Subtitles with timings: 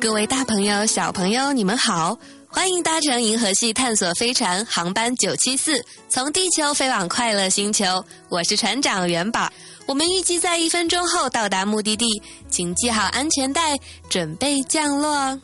[0.00, 2.16] 各位大朋友、小朋友，你们好！
[2.46, 8.04] 欢迎搭乘银河系探索飞船航班九七四，从地球飞往快乐星球。
[8.28, 9.50] 我是船长元宝，
[9.86, 12.06] 我们预计在一分钟后到达目的地，
[12.48, 13.76] 请系好安全带，
[14.08, 15.38] 准备降落。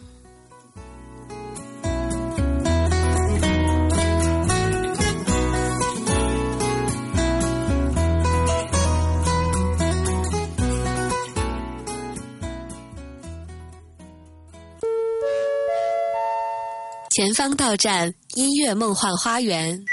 [17.14, 19.84] 前方到站，音乐梦幻花园。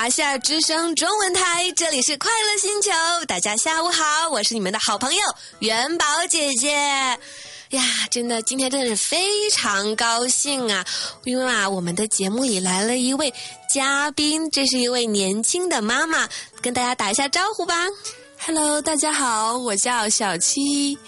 [0.00, 2.90] 华夏之声中文台，这里是快乐星球，
[3.28, 5.20] 大家下午好，我是你们的好朋友
[5.58, 6.72] 元宝姐姐。
[6.72, 10.82] 呀，真的，今天真的是非常高兴啊，
[11.24, 13.30] 因为啊，我们的节目里来了一位
[13.68, 16.26] 嘉宾，这是一位年轻的妈妈，
[16.62, 17.74] 跟大家打一下招呼吧。
[18.38, 20.98] Hello，大家好，我叫小七。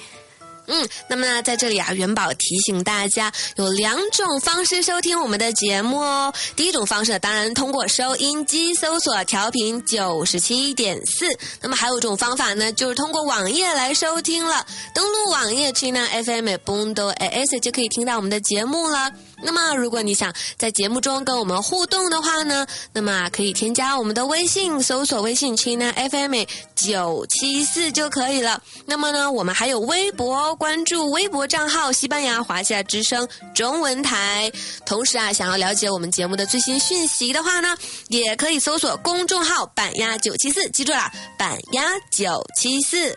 [0.67, 6.33] 嗯，那么呢，在这里啊，元宝提醒大家有两种方式收听我们的节目哦。
[6.55, 11.27] 第一种方式，当然通过收音机搜索调频九十七点四。
[11.61, 14.65] 那么还有一种方法呢，就是通过网页来收听了。
[14.95, 19.11] 登录网页 china fm bondo as 就可以听到我们的节目了。
[19.43, 26.35] 那么，如果你想在节目中跟我们互动的话呢，那么可以添加我们的微信，搜索微信 China FM
[26.75, 28.63] 九七四就可以了。
[28.87, 34.51] 那么呢，我们还有微博，关注微博账号“西班牙华夏之声中文台”。
[34.87, 37.77] 同时啊，想要了解我们节目的最新讯息的话呢，
[38.09, 43.17] 也可以搜索公众号“板鸭九七四”，记住了，“板鸭九七四”。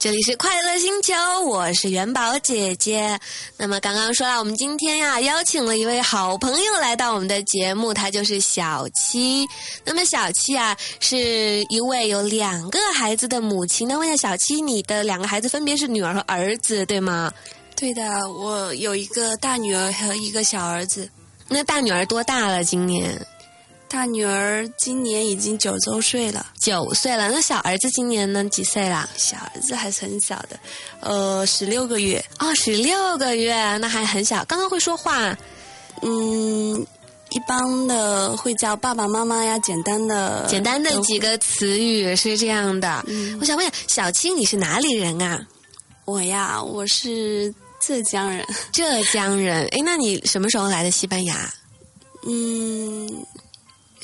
[0.00, 1.12] 这里是快乐星球，
[1.44, 3.18] 我是元宝姐姐。
[3.56, 9.44] 那么刚刚说了，我们今天呀邀请了一位好朋友来到我们的节目，他就是小七。
[9.84, 13.88] 那么小七啊是一位有两个孩子的母亲。
[13.88, 17.32] 那问一下小七，你的两个孩子分别是女儿和儿子，对吗？
[17.74, 21.10] 对的，我有一个大女儿和一个小儿子。
[21.48, 22.62] 那大女儿多大了？
[22.62, 23.20] 今年？
[23.88, 27.30] 大女儿今年已经九周岁了，九岁了。
[27.30, 28.44] 那小儿子今年呢？
[28.44, 29.08] 几岁啦？
[29.16, 30.60] 小儿子还是很小的，
[31.00, 32.22] 呃，十六个月。
[32.38, 34.44] 哦，十六个月，那还很小。
[34.44, 35.34] 刚刚会说话，
[36.02, 36.86] 嗯，
[37.30, 43.02] 一般的会叫爸爸妈妈呀，简单的，简单的几个词语是这样的。
[43.40, 45.40] 我想问一下，小青你是哪里人啊？
[46.04, 48.46] 我呀，我是浙江人。
[48.70, 51.50] 浙江人，哎，那你什么时候来的西班牙？
[52.26, 53.08] 嗯。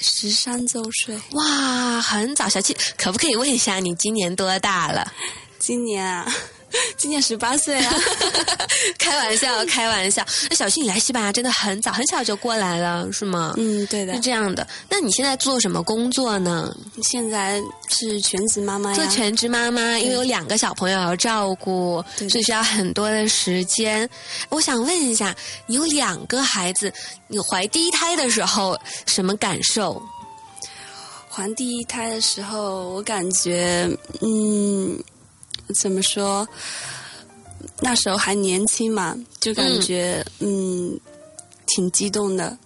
[0.06, 2.46] 十三周岁，哇，很早。
[2.46, 5.10] 小七，可不可以问一下你今年多大了？
[5.58, 6.30] 今年啊，
[6.96, 7.94] 今年十八岁啊。
[8.98, 10.24] 开玩笑，开玩笑。
[10.50, 13.54] 那小新，你来西班牙真的很早，很小就过来了，是吗？
[13.56, 14.14] 嗯，对的。
[14.14, 14.66] 是这样的。
[14.88, 16.74] 那你现在做什么工作呢？
[17.02, 18.96] 现在是全职妈妈呀。
[18.96, 24.08] 做全职妈妈，因为有两个小朋友要照顾，所以需要很多的时间。
[24.48, 25.34] 我想问一下，
[25.66, 26.92] 你有两个孩子，
[27.28, 30.02] 你怀第一胎的时候什么感受？
[31.28, 33.88] 怀第一胎的时候，我感觉，
[34.20, 34.96] 嗯，
[35.74, 36.46] 怎么说？
[37.80, 40.98] 那时候还年轻嘛，就感觉嗯
[41.66, 42.56] 挺激动的。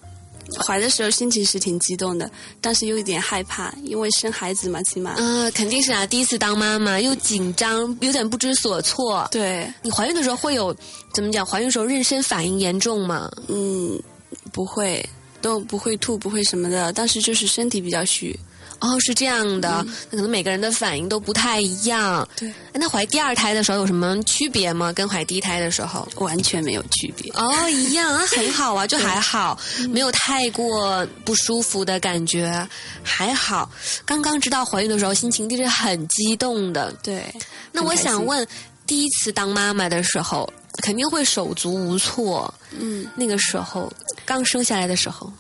[0.66, 5.14] 怀的时候心情是挺激动的，但是又有点害怕，因为生孩子嘛，起码。
[5.18, 9.28] 嗯，肯定是啊，第一次当妈妈又紧张，有点不知所措。
[9.30, 10.74] 对，你怀孕的时候会有
[11.12, 11.44] 怎么讲？
[11.44, 13.30] 怀孕时候妊娠反应严重吗？
[13.48, 14.02] 嗯，
[14.50, 15.06] 不会，
[15.42, 18.34] 都不会吐，不会什么的，但是就是身体比较虚。
[18.80, 22.26] 哦，是这样的，那可能每个人的反应都不太一样。
[22.36, 24.92] 对，那怀第二胎的时候有什么区别吗？
[24.92, 27.32] 跟怀第一胎的时候完全没有区别。
[27.32, 29.58] 哦，一样啊，很好啊， 就还好，
[29.90, 32.68] 没有太过不舒服的感觉，
[33.02, 33.68] 还好。
[34.04, 36.92] 刚刚知道怀孕的时候，心情一定是很激动的。
[37.02, 37.24] 对，
[37.72, 38.46] 那我想问，
[38.86, 40.48] 第一次当妈妈的时候，
[40.82, 42.54] 肯定会手足无措。
[42.70, 43.92] 嗯，那个时候
[44.24, 45.32] 刚生下来的时候。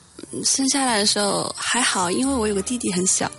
[0.44, 3.30] 生下来的时候还好，因为我有个弟弟很小。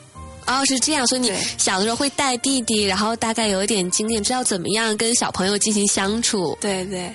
[0.48, 6.58] 哦，是这样，所以你小的时候会带弟弟，然后大概有一点经验，知道怎么样跟小朋友进行相处。
[6.60, 7.14] 对对。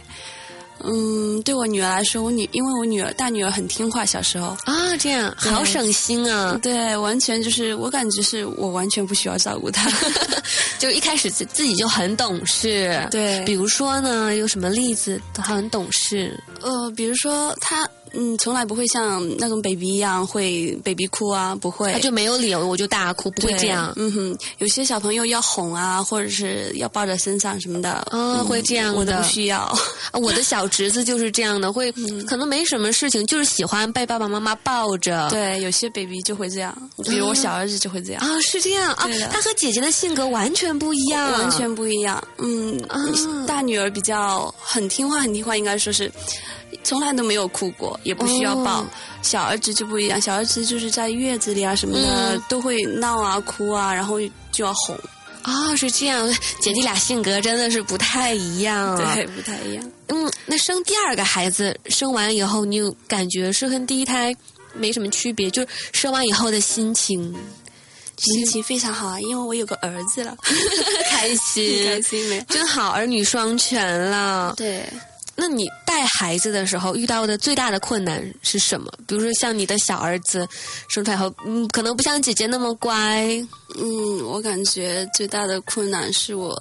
[0.87, 6.59] 嗯，对我女儿来说，我女因为我女儿大女儿很听话，小时候啊，这样好省心啊。
[6.63, 9.91] 对，完全就是我感觉是我完全不需要照顾她，
[10.79, 13.05] 就一开始自自己就很懂事。
[13.11, 16.39] 对，比如说呢，有什么例子她很懂事。
[16.61, 17.89] 呃，比如说她。
[18.17, 23.93] 嗯，从来不会像那种 baby 一样会 baby 哭啊，不会，他就没有理由我就大哭，不会这样。
[23.97, 28.99] 嗯哼，有些小朋友要哄啊，或者是要抱在身上什么的，啊，会这样的。
[28.99, 29.77] 我都不需要。
[30.13, 31.93] 我的小侄子就是这样的，会
[32.27, 35.29] 可能没什么事情，就是喜欢被爸爸妈妈抱着。
[35.31, 38.23] 对，有些 baby 就会这样，比如我小儿子就会这样。
[38.23, 42.23] 啊，是这样啊，他和姐姐的性格完全不一样，完全不一样。
[42.39, 42.81] 嗯，
[43.47, 46.11] 大女儿比较很听话，很听话，应该说是。
[46.83, 48.85] 从来都没有哭过，也不需要抱。
[49.23, 54.19] 小儿子就不一样，小儿子就是在月子里啊什么的都会闹啊哭啊，然后
[54.51, 54.99] 就要哄。
[55.45, 56.27] 哦，是这样，
[56.61, 58.97] 姐弟俩性格真的是不太一样。
[58.97, 59.91] 对，不太一样。
[60.09, 64.35] 嗯，那生第二个孩子生完以后，你有感觉是跟第一胎
[64.73, 65.51] 没什么区别？
[65.51, 67.35] 就是生完以后的心情，
[68.17, 70.35] 心情非常好啊，因为我有个儿子了，
[71.11, 72.41] 开心， 开心没？
[72.49, 74.55] 真好，儿女双全了。
[74.57, 74.83] 对。
[75.37, 78.89] 那你带孩子的时候遇到的最大的困难是什么？
[79.07, 80.49] 比如说像你的小儿子
[80.89, 83.27] 生出来后，嗯，可能不像姐姐那么乖。
[83.77, 86.55] 嗯，我感觉最大的困难是我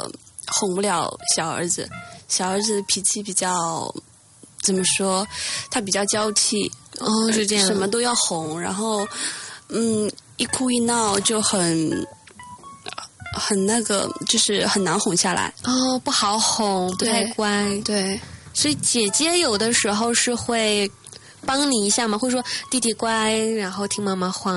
[0.47, 1.87] 哄不了小儿子。
[2.27, 3.93] 小儿子脾气比较
[4.63, 5.27] 怎么说？
[5.69, 6.71] 他比较娇气。
[6.99, 7.67] 哦，是这样。
[7.67, 9.07] 什么都要哄，然后
[9.69, 12.07] 嗯，一哭一闹就很
[13.33, 15.53] 很那个，就是很难哄下来。
[15.63, 17.79] 哦，不好哄，不太乖。
[17.85, 18.19] 对。
[18.53, 20.89] 所以姐姐有的时候是会
[21.45, 22.41] 帮你一下嘛，会说
[22.71, 24.53] 弟弟乖，然后听妈妈话。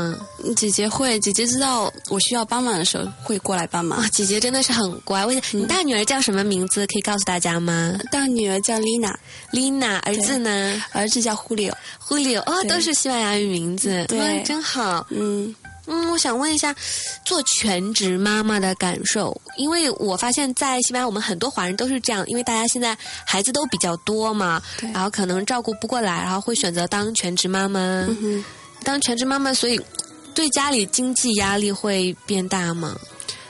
[0.54, 4.08] 姐姐会，姐姐知道我需要帮忙的时候会过来帮忙。
[4.10, 5.26] 姐姐真的是很乖。
[5.26, 6.87] 问你大女儿叫什么名字？
[6.87, 7.98] 可以告诉大家吗？
[8.12, 10.82] 大女儿叫 Lina，Lina，儿子呢？
[10.92, 15.04] 儿子叫 Julio，Julio，哦，都是西班牙语名字，对，真好。
[15.10, 15.52] 嗯。
[15.86, 16.74] 嗯，我想问一下，
[17.24, 24.60] 做全职妈妈的感受，因为我发现，在西班牙，我们很多华人都是这样，因为大家现在孩子都比较多嘛，
[24.92, 28.08] 然后可能照顾不过来，然后会选择当全职妈妈。
[28.82, 29.80] 当全职妈妈，所以
[30.34, 32.98] 对家里经济压力会变大吗？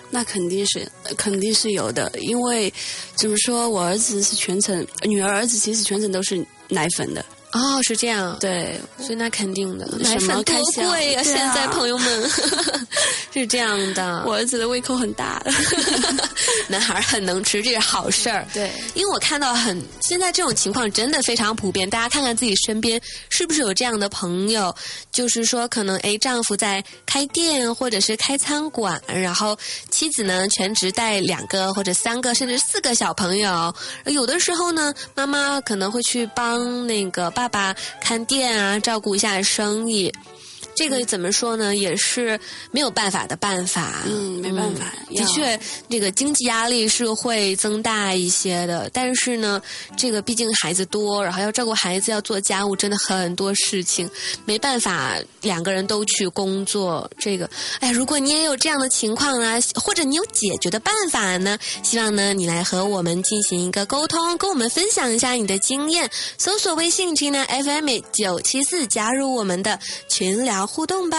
[0.08, 0.86] 那肯定是，
[1.16, 2.72] 肯定是有的，因为
[3.16, 7.24] 怎么说，我儿子是全程，女儿儿子其实全程都是奶粉的。
[7.56, 11.22] 哦，是这样，对，所以那肯定的，奶粉多贵呀！
[11.22, 12.30] 现在朋友们
[13.32, 15.42] 是这样的，我儿子的胃口很大，
[16.68, 18.46] 男孩很能吃，这是好事儿。
[18.52, 24.74] 对，因为我看到很现在这种情况真的非常普遍，大家看看自己身边是不是有这样的朋友，
[25.10, 29.56] 就是说可能哎，丈夫在开店或者是开餐馆，然后
[29.90, 37.45] 妻子呢全职带两个或者三个甚至四个小朋友，有的时候呢，妈妈可能会去帮那个爸。
[37.48, 40.12] 爸爸看店啊，照顾一下生意。
[40.74, 41.74] 这个怎么说呢？
[41.76, 42.38] 也是
[42.70, 44.02] 没有办法的办法。
[44.06, 44.92] 嗯，没办法。
[45.08, 45.58] 的确，
[45.88, 48.90] 这个经济压力是会增大一些的。
[48.92, 49.60] 但是呢，
[49.96, 54.08] 这个毕竟孩子多，然后要照顾孩子，要做家务，真的很多事情，
[54.44, 57.08] 没办法两个人都去工作。
[57.18, 57.48] 这个，
[57.80, 61.58] 哎，如果你也有这样的情况啊，或者你有解决的办法呢？
[61.82, 66.10] 希望呢，你来和我们进行一个沟通，跟我们分享一下你的经验。
[66.38, 70.55] 搜索微信群呢 FM 九七四，加入我们的群聊。
[70.64, 71.18] 互动吧。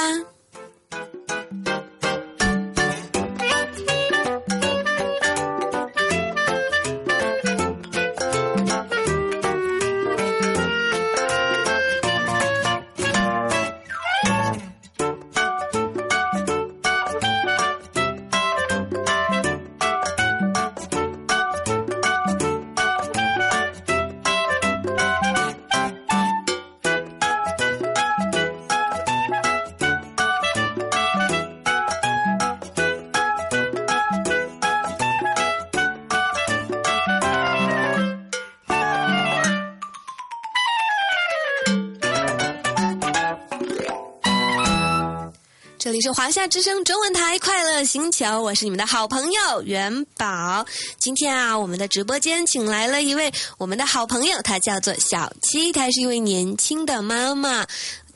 [45.98, 50.63] 里是华夏之声中文台快乐星球，我是你们的好朋友元宝。
[51.00, 57.66] 今天啊，我们的直播间请来了一位我们的好朋友，她叫做小七，她是一位年轻的妈妈。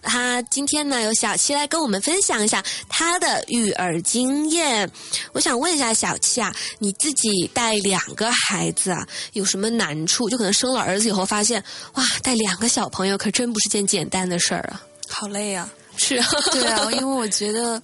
[0.04, 4.88] 她今天呢，由小七来跟我们分享一下她的育儿经验。
[5.32, 10.30] 我想问一下小七啊，你自己带两个孩子啊，有什么难处？
[10.30, 15.68] 就可能生了儿子以后发现，哇，带两个小朋友可真不是件简单的事儿啊，好累啊。
[16.04, 17.80] 是啊， 对啊， 因为我觉得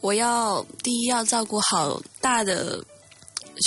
[0.00, 2.82] 我要第一要照顾好大的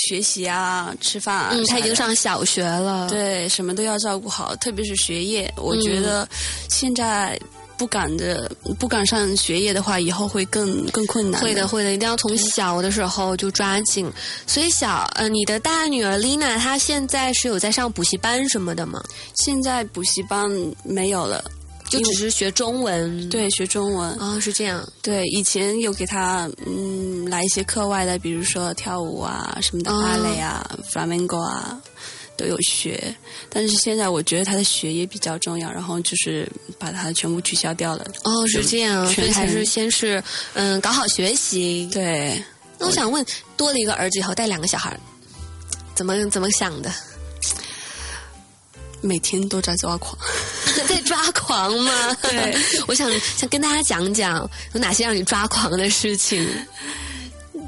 [0.07, 1.49] 学习啊、吃饭啊。
[1.53, 5.51] 嗯，他已经上小学了，对，什么都要照顾好，特别是学业。
[5.55, 6.27] 我觉得
[6.69, 7.39] 现在
[7.77, 11.41] 不赶着不赶上学业的话，以后会更更困难。
[11.41, 14.11] 会的，会的，一定要从小的时候就抓紧。
[14.45, 19.01] 所以小呃，你的大女儿丽娜，她现在是有在上补习班什么的吗？
[19.45, 20.49] 现在补习班
[20.83, 21.43] 没有了。
[21.99, 24.87] 就只是学中文，对，学中文啊，是这样。
[25.01, 31.79] 对，以前有给他嗯来一些课外的，比如说跳舞啊什么的，芭蕾啊、flamenco 啊
[32.35, 33.15] 都有学。
[33.49, 38.05] 但是现在我觉得他的学业比较重要，然后就是把它全部取消掉了。
[38.23, 40.23] 哦，是这样，所以还是先是
[40.53, 41.87] 嗯搞好学习。
[41.93, 42.43] 对。
[42.79, 43.23] 那我想问，
[43.55, 44.99] 多了一个儿子以后带两个小孩，
[45.93, 46.91] 怎么怎么想的？
[49.05, 50.17] 每天都在抓狂，
[50.62, 50.62] 在
[51.03, 52.17] 抓狂吗？
[52.21, 52.55] 对，
[52.87, 56.47] 我想想跟大家讲讲有哪些让你抓狂的事情。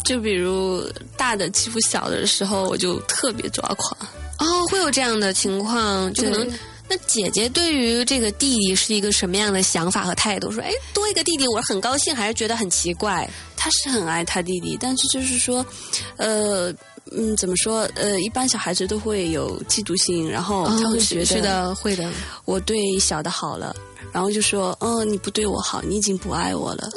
[0.04, 0.84] 就比如
[1.18, 4.10] 大的欺负小的时候，我就特别抓狂。
[4.40, 6.48] 哦，会有这样的情况，就可能
[6.88, 10.52] 那姐姐对于这个弟弟是一个什么样的想法和态度？
[10.52, 13.28] 说，哎，多一个弟弟，我是很高兴，还是觉得很奇怪？
[13.56, 15.66] 他是很爱他弟弟，但是就是说，
[16.18, 16.74] 呃。
[17.12, 17.82] 嗯，怎么说？
[17.96, 22.10] 呃，一般小孩子都会有嫉妒心，然后他会觉得是的，会的。
[22.46, 23.76] 我对小的好了。
[24.12, 26.90] 然后就说，嗯，你不对我好，你已经不爱我了。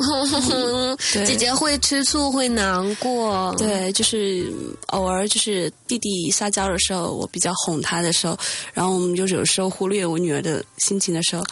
[1.27, 3.55] 姐姐会吃醋，会难过。
[3.59, 4.53] 对，就是
[4.89, 8.37] 偶尔就是弟弟撒娇的时候，我比较哄他的时候，
[8.73, 11.43] 然后我们就有时候忽略我女儿的心情的时候，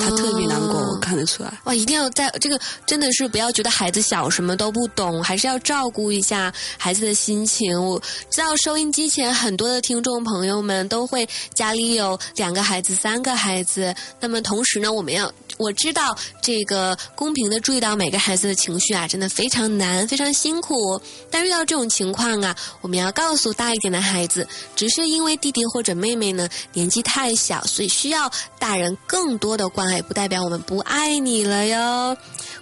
[0.00, 1.58] 他特别难过，我看得出来。
[1.64, 7.82] 哇，一定要在这个真的是不要觉得孩子小什么都不懂，还是要照顾一下孩子的心情。
[7.84, 15.14] 我知道收音机前很多的听众朋友们都会家里有两个孩子、三个孩子，那么同时呢，我们。
[15.14, 21.00] 要我知道这个公平的注意到每个孩子的情绪啊，真的非常难，非常辛苦。
[21.30, 32.16] 但遇到这种情况啊，我们要告诉大一点的孩子，只是因为弟弟或者妹妹呢年纪太小，所以需要大人更多的关爱，不代表我们不爱你了哟。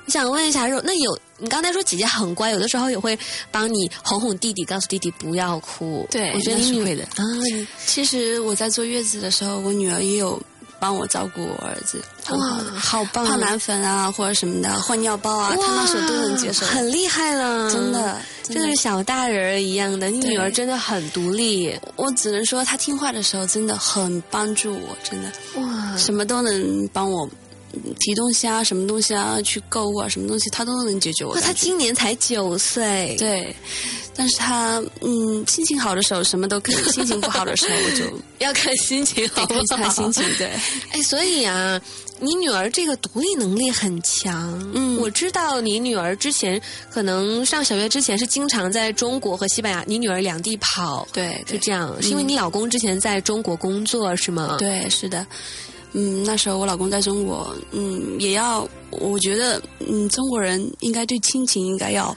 [0.05, 3.19] 我想问一下若，那有你刚才说姐姐很乖，有的时候也会
[3.51, 6.07] 帮你哄哄弟弟，告诉弟弟不要哭。
[6.11, 7.25] 对，我觉得你会的啊。
[7.87, 10.39] 其实我在坐月子的时候，我女儿也有。
[10.83, 13.25] 帮我照顾我儿子，很，好的，好棒！
[13.25, 20.11] 泡奶粉啊，或者什么的，换尿包啊，他那时候都能接受，很厉害了，真的，真的是小大人一样的。
[20.11, 27.29] 你女儿真的很独立，我只能说她听话的时候真的很帮助我，真的，哇，什么都能帮我。
[27.99, 31.39] 提东西啊，什么东西啊，去购物啊，什么东西他都能解决我。
[31.41, 33.55] 他今年才九岁，对，
[34.15, 40.25] 但是他嗯，心情好的时候什么都可以，心情不好的时候我就 要看心情，好，看心情。
[40.37, 40.47] 对，
[40.91, 41.81] 哎，所以啊，
[42.21, 44.71] 你女儿这个独立能力很强。
[44.75, 46.61] 嗯，我知道你女儿之前
[46.91, 54.57] 可能上小学之前是经常在中国和西班牙，你女儿两地跑，对，是这样，是因为你老公之前在中国工作是吗？
[54.59, 55.27] 对，是的。
[55.93, 62.17] 嗯，那时候我老公在中国，嗯，也要，我觉得，嗯，中国人应该对亲情应该要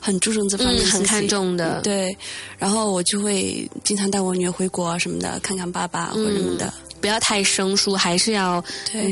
[0.00, 2.16] 很注重这方面，很看重的，对。
[2.58, 6.72] 然后我就会经常带我女儿回国啊什么的，看看爸爸或者什么的。
[7.06, 8.60] 不要太生疏，还是要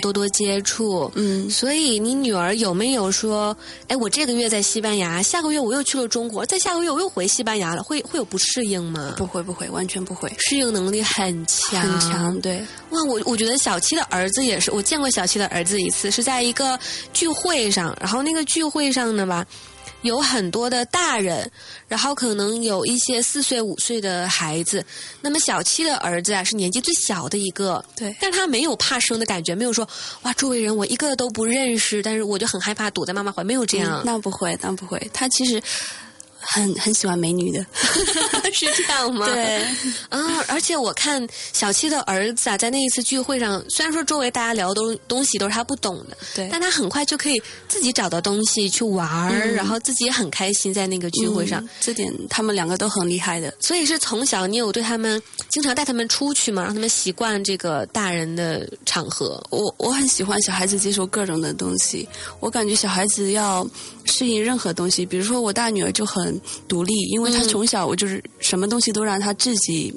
[0.02, 1.08] 多多接触。
[1.14, 9.14] 嗯，所以你女儿有没有说，哎，我这个月在西班牙，下个月我又去了中国，再下个月我又回西班牙了，会会有不适应吗？
[9.16, 12.40] 不会，不会，完全不会，适应能力很强，很强。
[12.40, 12.58] 对，
[12.90, 16.76] 哇，我我觉得小七的儿子也是，我见过小七的儿子一次，是在一个
[17.12, 19.46] 聚会上，然后那个聚会上呢吧。
[20.04, 21.50] 有很多的大人，
[21.88, 24.84] 然后可能有一些四岁五岁的孩子。
[25.22, 27.82] 那么小七的儿子啊，是年纪最小的一个。
[27.96, 29.88] 对，但是他没有怕生的感觉，没有说
[30.22, 34.02] 哇，周围人我一个都不认识，但是我就很害怕躲在妈妈怀，没有这样。
[34.04, 35.10] 那不会，那不会。
[35.12, 35.62] 他其实
[36.46, 37.64] 很很喜欢美女的，
[38.52, 39.26] 是这样吗？
[39.26, 39.62] 对
[40.08, 51.62] 啊，而且我看小七的儿子啊，在那一次聚会上，虽然说周围大家聊的东东西都是他不懂的，对但他很快就可以自己找到东西去玩儿，然后自己也很开心在那个聚会上。
[51.62, 53.52] 嗯这点他们两个都很厉害的。
[53.60, 55.20] 所以是从小你有对他们
[55.50, 59.42] 经常带他们出去嘛，让他们习惯这个大人的场合。
[59.50, 62.08] 我我很喜欢小孩子接受各种的东西，
[62.40, 63.66] 我感觉小孩子要
[64.04, 65.04] 适应任何东西。
[65.04, 66.33] 比如说我大女儿就很
[66.68, 69.94] 独立，因为她嗯从小我就是什么东西都让他自己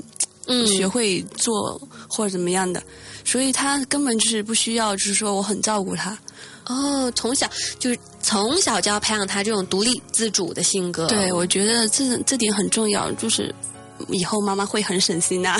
[0.48, 2.82] 嗯，学会做或者怎么样的，
[3.26, 6.18] 所以他根本就是不需要，就是说我很照顾他。
[6.68, 11.08] 哦，从小就是从小就要培养他这种独立自主的性格。
[11.08, 13.54] 对，我觉得这这点很重要，就是
[14.10, 15.56] 以后妈妈会很省心的、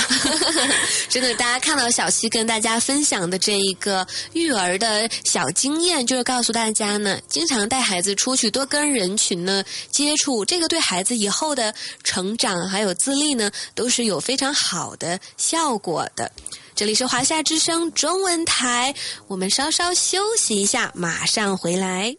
[1.10, 16.32] 真的，大家看到小七跟大家分享的这一个育儿的小经验，就是告诉大家呢，经常带孩子出去，多跟人群呢接触，这个对孩子以后的成长还有自立呢，都是有非常好的效果的。
[16.76, 18.94] 这里是华夏之声中文台，
[19.28, 22.16] 我们稍稍休息一下，马上回来。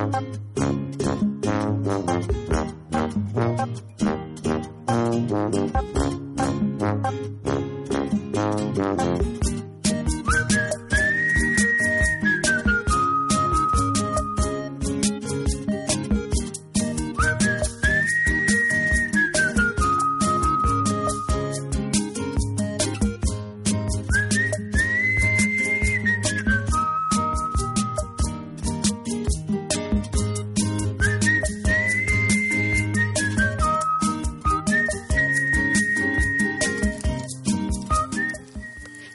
[0.00, 0.38] Thank
[9.00, 9.19] you.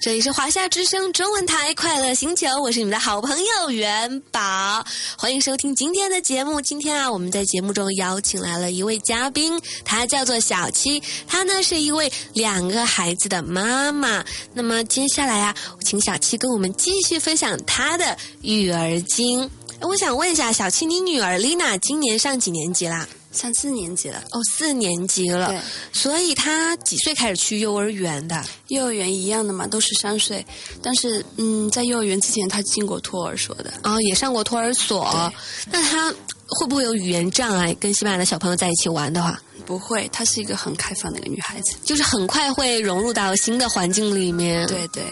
[0.06, 4.86] 这里是华夏之声中文台快乐星球，我是你们的好朋友元宝，
[5.18, 6.62] 欢迎收听今天的节目。
[6.62, 14.24] 今天啊，我们在节目中邀请来了一位嘉宾，她叫做小七，她呢是一位两个孩子的妈妈。
[14.54, 19.50] 那么接下来啊，请小七跟我们继续分享她的育儿经。
[19.82, 23.10] 我想问一下，小七，你女儿丽娜今年上几年级啦？
[23.36, 25.60] 上四年级了，哦，四年级了对。
[25.92, 28.44] 所以她几岁开始去幼儿园的？
[28.70, 30.44] 幼儿园一样的嘛，都是三岁。
[30.82, 33.74] 但是，嗯，在幼儿园之前，他进过托儿所的。
[33.84, 35.32] 哦，也上过托儿所。
[35.70, 36.12] 那他
[36.48, 37.74] 会不会有语言障碍？
[37.76, 41.76] 跟西班牙的小朋友在一起玩的话，不会，她是一个很开放的一个女孩子。
[41.84, 45.04] 就是很快会融入到新的环境里面。，对对，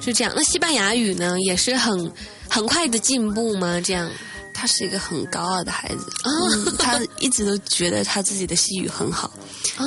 [0.00, 0.32] 是这样。
[0.36, 2.12] 那西班牙语呢，也是很
[2.48, 3.80] 很快的进步吗？
[3.80, 4.10] 这样。
[4.60, 6.04] 她是一个很高傲的孩子。
[6.24, 6.30] 哦
[6.66, 9.30] 嗯，她一直都觉得他自己的西语很好。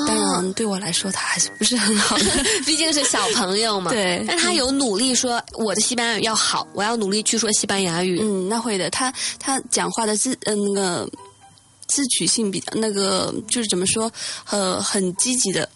[0.08, 2.26] 当然，对我来说，他还是不是很好的。
[2.66, 3.92] 毕竟是小朋友嘛。
[3.92, 8.18] 对但他有努力说我的西班牙语要好，我要努力去说西班牙语。
[8.20, 8.90] 嗯，那会的。
[8.90, 11.08] 他他讲话的自呃那个
[11.86, 14.12] 自取性比较那个就是怎么说，
[14.50, 15.70] 呃，很积极的，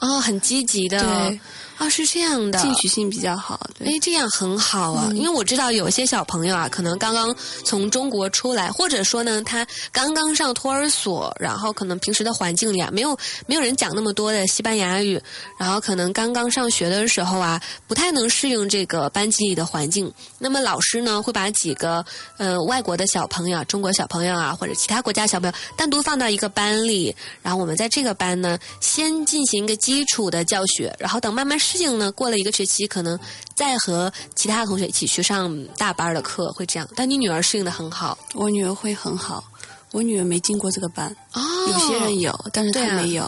[0.00, 0.98] 哦，很积极的。
[0.98, 1.40] 对。
[1.78, 2.58] 哦，是这样的。
[2.60, 3.58] 进取性比较好。
[3.78, 7.34] 对哎，这样很好啊，因为我知道有些小朋友啊，可能刚刚
[7.64, 15.20] 从中国出来，或者说呢，他刚刚上托儿所，然后可能平时的环境里啊，没有没有人讲那么多的西班牙语，
[15.58, 20.12] 然后可能刚刚上学的时候啊，不太能适应这个班级里的环境。
[20.38, 22.04] 那么老师呢，会把几个
[22.38, 33.18] 呃外国的小朋友啊、中国小朋友啊，或者其他国家小朋友单独放到一个班里，然后我们在这个班呢，先进行一个基础的教学，然后等慢慢适应呢，过了一个学期，可能
[33.56, 36.86] 再和其他同学一起去上大班的课，会这样。
[36.94, 39.42] 但你女儿适应的很好我女儿会很好，
[39.90, 41.40] 我女儿没进过这个班，哦
[41.72, 43.24] 有些人有，但是她没有。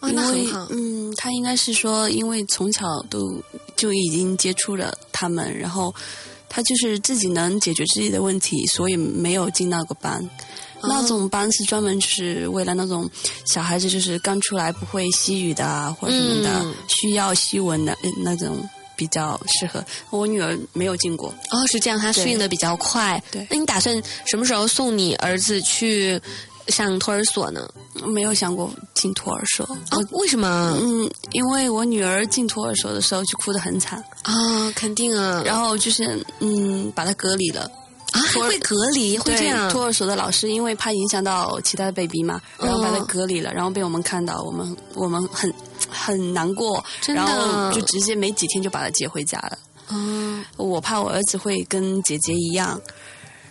[0.00, 0.48] 哦，因为。
[0.70, 3.40] 嗯，她应该是说，因为从小都
[3.76, 5.94] 就已经接触了他们，然后
[6.48, 10.28] 她就是自己能解决自己的问题，所以没有进那个班。
[10.82, 13.08] 哦那种班是专门就是为了那种
[13.46, 19.84] 小孩子，就是刚出来不会西语的啊，或者什么的，嗯需要西文的呃那种比较适合。
[20.10, 23.22] 我女儿没有进过，哦，是这样，她适应的比较快。
[23.30, 26.20] 对那你打算什么时候送你儿子去
[26.68, 27.68] 上托儿所呢？
[28.06, 29.66] 没有想过进托儿所。
[29.90, 30.78] 哦，为什么？
[30.80, 35.42] 嗯，因为我女儿进托儿所的时候就哭得很惨，啊、肯定啊。
[35.44, 37.70] 然后就是嗯，把她隔离了。
[38.12, 39.70] 啊，还会隔离，会这样。
[39.70, 45.52] 托儿所的老师因为怕影响到其他的 baby 嘛，然后把他嗯隔离了，然后被我们看到，我们我们很
[45.88, 49.58] 很难过，真的然后就直接没几天就把他接回家了。
[49.90, 52.80] 嗯，我怕我儿子会跟姐姐一样，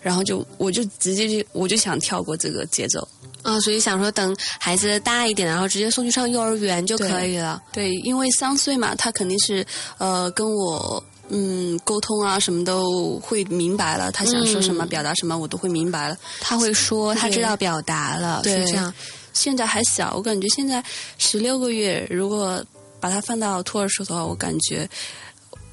[0.02, 3.08] 然后就我就直接就我就想跳过这个节奏。
[3.42, 7.62] 啊，所以想说等孩子大一点，然后直接送去上幼儿园就可以了。
[7.72, 9.66] 对，因为三岁嘛，他肯定是
[9.98, 14.12] 呃跟我嗯，沟通啊，什么都会明白了。
[14.12, 16.18] 他想说什么，嗯表达什么，我都会明白了。
[16.42, 18.94] 他会说，他知道表达了，对是这样。
[19.34, 20.84] 现在还小，我感觉现在
[21.18, 22.64] 十六个月，如果
[23.00, 24.90] 把他放到托儿所的话，我感觉，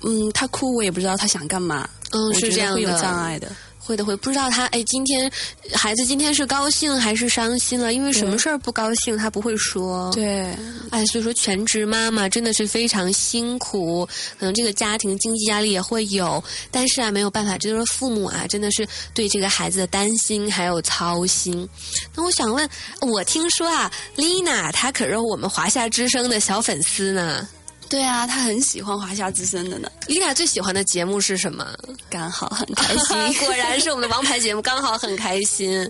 [0.03, 3.01] 嗯，他哭我也不知道他想干嘛，嗯，我是这样觉得会有的。
[3.01, 3.51] 障碍的。
[3.87, 5.31] 会的会，不知道他哎，今天
[5.73, 7.95] 孩子今天是高兴还是伤心了？
[7.95, 10.11] 因为什么事儿不高兴，他不会说。
[10.13, 10.53] 对，
[10.91, 14.05] 哎，所以说全职妈妈真的是非常辛苦，
[14.39, 21.69] 可能这个家庭经济压力也会有，但是啊没有办法，这就是父母啊真的是对这个孩子的担心还有操心。
[22.15, 22.69] 那我想问，
[23.03, 27.49] 我听说啊，丽娜她可是我们华夏之声的小粉丝呢。
[27.89, 31.67] 对啊，他很喜欢华夏之声的呢，丽娜最喜欢的节目是什么？
[32.11, 33.17] 刚好很开心。
[33.47, 35.89] 果然是我们的王牌节目，刚好很开心。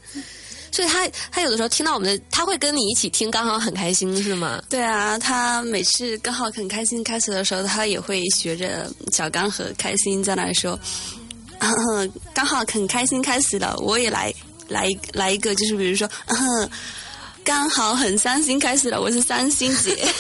[0.73, 4.63] 所以他他有的时候听到我们的，他会跟你一起听，刚好很开心，是吗？
[4.69, 10.79] 对啊，他每次刚好很开心开始的时候，他也会学着小刚和开心在那说，
[11.61, 14.31] 嗯， 刚好很开心开始了，我也来
[14.69, 16.71] 来一来一个，就是比如说，嗯，
[17.47, 19.97] 刚好很伤心开始了，我是伤心姐。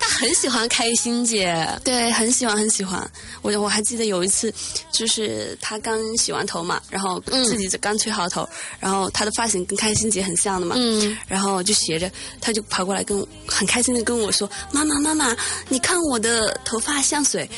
[0.00, 3.08] 他很喜欢开心姐，对，很喜欢很喜欢。
[3.40, 4.52] 我我还记得有一次，
[4.92, 8.48] 就是他刚洗完头嘛，然后自己刚吹好头，
[8.80, 15.36] 然后他的发型跟开心姐很像的嘛，嗯，然后就斜着，他就跑过来跟很开心的跟我说：“妈妈妈妈，
[15.68, 17.48] 你看我的头发像水。”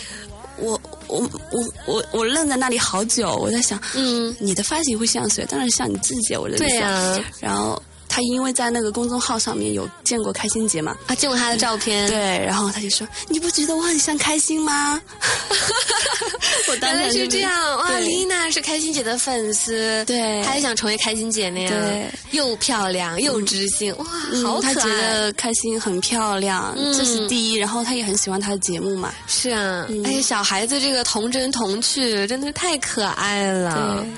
[0.58, 0.78] 我
[1.12, 5.44] 我我我我愣在那里好久，我在想，嗯，你的发型会像谁？
[5.46, 7.80] 当然像你自己，我的对啊、然后
[8.14, 15.00] 他因为在那个公众号上面有见过开心姐嘛，啊，见过她的照片，对，然后他就说：“你不觉得我很像开心吗？”
[16.68, 17.98] 我当原来时是这样哇！
[18.00, 24.74] 丽娜是开心姐的粉丝，对她也想成为开心姐那样，对，又漂亮又知性，哇，嗯好可爱。
[24.74, 27.54] 她觉得开心很漂亮，嗯这是第一。
[27.54, 34.02] 然后她也很喜欢她的节目嘛，是啊，嗯哎，小孩子这个童真童趣，真的是太可爱了。
[34.02, 34.12] 对。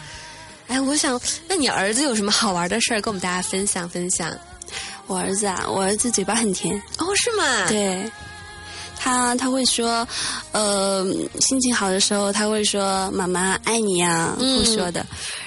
[0.74, 4.36] 哎，我想，那你儿子有什么好玩的事儿跟我们大家分享分享？
[5.06, 8.10] 我儿子啊，我儿子嘴巴很甜，哦，是吗？，对。
[8.96, 10.06] 他他会说，
[10.50, 11.06] 呃，
[11.38, 15.04] 心情好的时候他会说“妈妈爱你啊”，嗯会说的。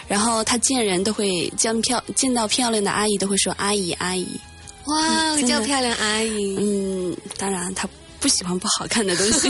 [0.08, 4.40] 然后他见人都会见漂见到漂亮的阿姨都会说“阿姨阿姨
[4.86, 6.22] 哇，嗯叫漂亮阿”。
[6.24, 7.90] 姨，嗯，当然他
[8.28, 9.50] 不喜欢不好看的东西。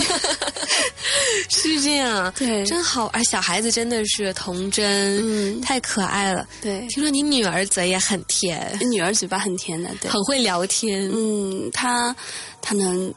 [1.49, 3.07] 是这样，对真好。
[3.07, 6.47] 而，小孩子真的是童真，嗯太可爱了。
[6.61, 10.11] 对，听说你女儿嘴也很甜，女儿嘴巴很甜的，对。
[10.11, 12.15] 很会聊天，嗯，她
[12.61, 13.11] 她能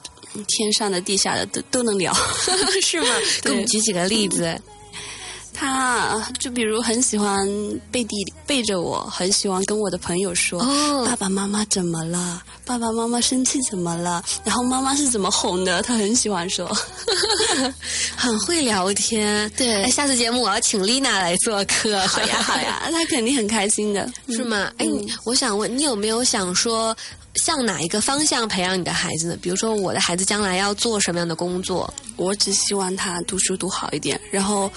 [0.48, 2.10] 天上的地下的都都能聊。
[2.80, 3.08] 是吗？
[3.42, 4.58] 给我们举几个例子。
[5.60, 7.46] 她就比如很喜欢
[7.92, 10.58] 背地里背着我，很喜欢跟我的朋友说。
[10.62, 12.42] 哦爸爸妈妈怎么了？
[12.64, 14.24] 爸爸妈妈生气怎么了？
[14.42, 15.82] 然后妈妈是怎么哄的？
[15.82, 16.66] 他很喜欢说。
[18.16, 19.50] 很会聊天。
[19.54, 22.00] 对哎，下次节目我要请丽娜来做客。
[22.06, 24.10] 好呀 好呀，她肯定很开心的。
[24.28, 24.72] 是吗？
[24.78, 26.96] 哎，你我想问你有没有想说，
[27.34, 29.36] 向哪一个方向培养你的孩子呢？
[29.42, 31.92] 比如说，我的孩子将来要做什么样的工作？
[32.16, 34.70] 我只希望他读书读好一点，然后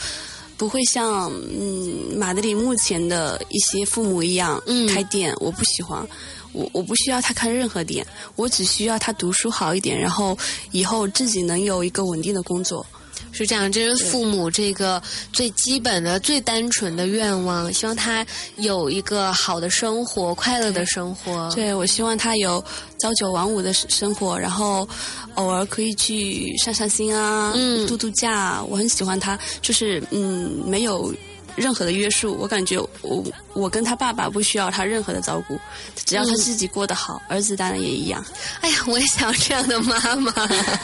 [0.64, 6.08] 不会像嗯马德里目前的一些父母一样、嗯开店，我不喜欢。
[6.54, 10.38] 我我不需要他开任何店，我只需要他读书好一点，然后
[10.72, 12.86] 以后自己能有一个稳定的工作。
[13.32, 18.26] 是这样，这是父母这个最基本的、最单纯的愿望，希望他
[18.58, 21.50] 有一个好的生活、快乐的生活。
[21.54, 22.64] 对，我希望他有
[23.00, 24.88] 朝九晚五的生生活，然后
[25.36, 28.64] 偶尔可以去散散心啊，嗯度度假啊。
[28.70, 31.14] 我很喜欢他，就是嗯，没有
[31.56, 32.36] 任何的约束。
[32.40, 35.60] 我感觉我我跟他爸爸不需要他任何的照顾，
[36.06, 38.24] 只要他嗯自己过得好，儿子当然也一样。
[38.62, 40.34] 哎呀，我也想要这样的妈妈，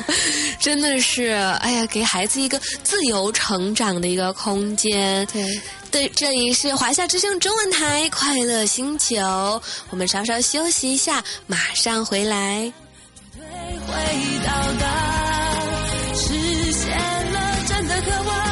[0.60, 1.28] 真的是，
[1.62, 5.26] 哎呀，给孩子一个自由成长的一个空间。
[5.34, 12.72] 对，对，这里是华夏之声中文台快乐星球，我们稍稍休息一下，马上回来。
[13.88, 13.96] 回
[14.46, 14.86] 到达，
[16.14, 16.90] 实现
[17.32, 18.49] 了真的渴望，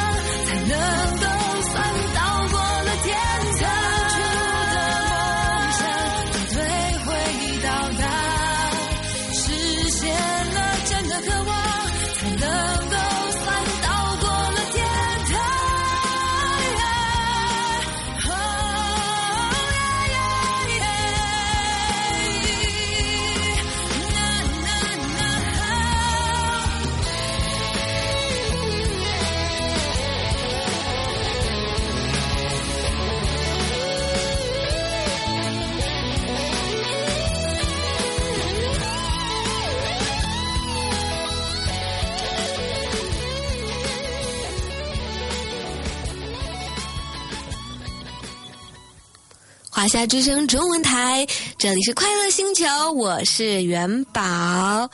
[49.78, 51.24] 华夏之声中文台，
[51.56, 54.90] 这里是快乐星球，我是元宝啊。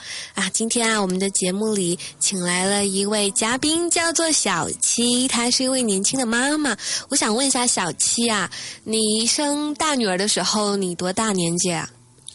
[0.52, 6.76] 今天啊，我们的节目里请来了一位嘉宾，叫做小七，她是一位年轻的妈妈。
[7.08, 8.50] 我想问一下小七啊，
[8.82, 11.88] 你生大女儿的时候，你多大年纪啊？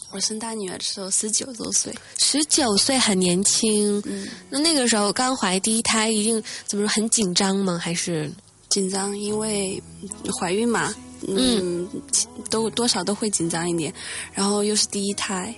[0.10, 4.02] 我生大女儿的时候十九周岁，十九岁很年轻。
[4.08, 7.78] 嗯，那那个时候刚怀第一胎，一定怎么说很紧张吗？
[7.80, 8.32] 还是
[8.70, 9.16] 紧张？
[9.16, 9.80] 因为
[10.40, 10.92] 怀孕嘛，
[11.28, 11.88] 嗯，
[12.50, 13.94] 都多少都会紧张一点。
[14.34, 15.54] 然后又是第一胎，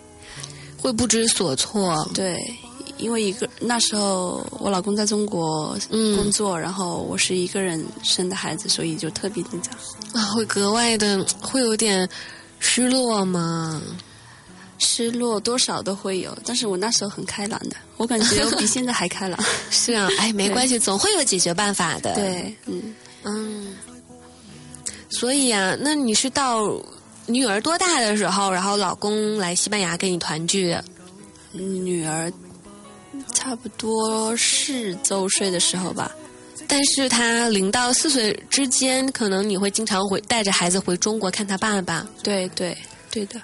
[0.77, 2.09] 会不知所措。
[2.13, 2.39] 对，
[2.97, 9.73] 因为一个那时候我老公在中国工作，然后我是一个人生的孩子，所以就特别紧张
[10.21, 12.07] 啊，会格外的会有点
[12.59, 13.81] 失落吗？
[14.83, 19.39] 失落多少都会有，但是我那时候很开朗的，我感觉我比现在还开朗。
[19.69, 22.15] 是啊，哎，没关系， 总会有解决办法的。
[22.15, 23.75] 对，嗯嗯。
[25.11, 26.81] 所以啊，那你是到
[27.27, 30.75] 女儿多大的时候，然后老公来西班牙跟你团聚？
[31.51, 32.31] 女儿
[33.33, 36.11] 差不多四周岁的时候吧，
[36.67, 42.07] 但是她零到四岁之间，可能你会经常回带着孩子回中国看他爸爸。
[42.23, 42.75] 对对
[43.11, 43.39] 对的。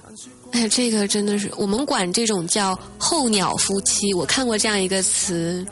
[0.51, 4.13] 哎，这个真的是我们管这种叫“候鸟夫妻”。
[4.15, 5.65] 我看过这样一个词，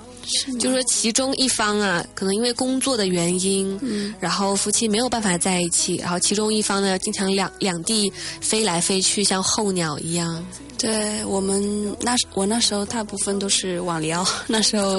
[0.59, 8.11] 就说其中一方啊，可能因为工作的原因，嗯，然后夫妻没有办法在一起，然后其中一方呢，经常两两地
[8.41, 10.45] 飞来飞去，像候鸟一样。
[10.77, 14.97] 对我们那我那时候大部分都是网聊， 那时候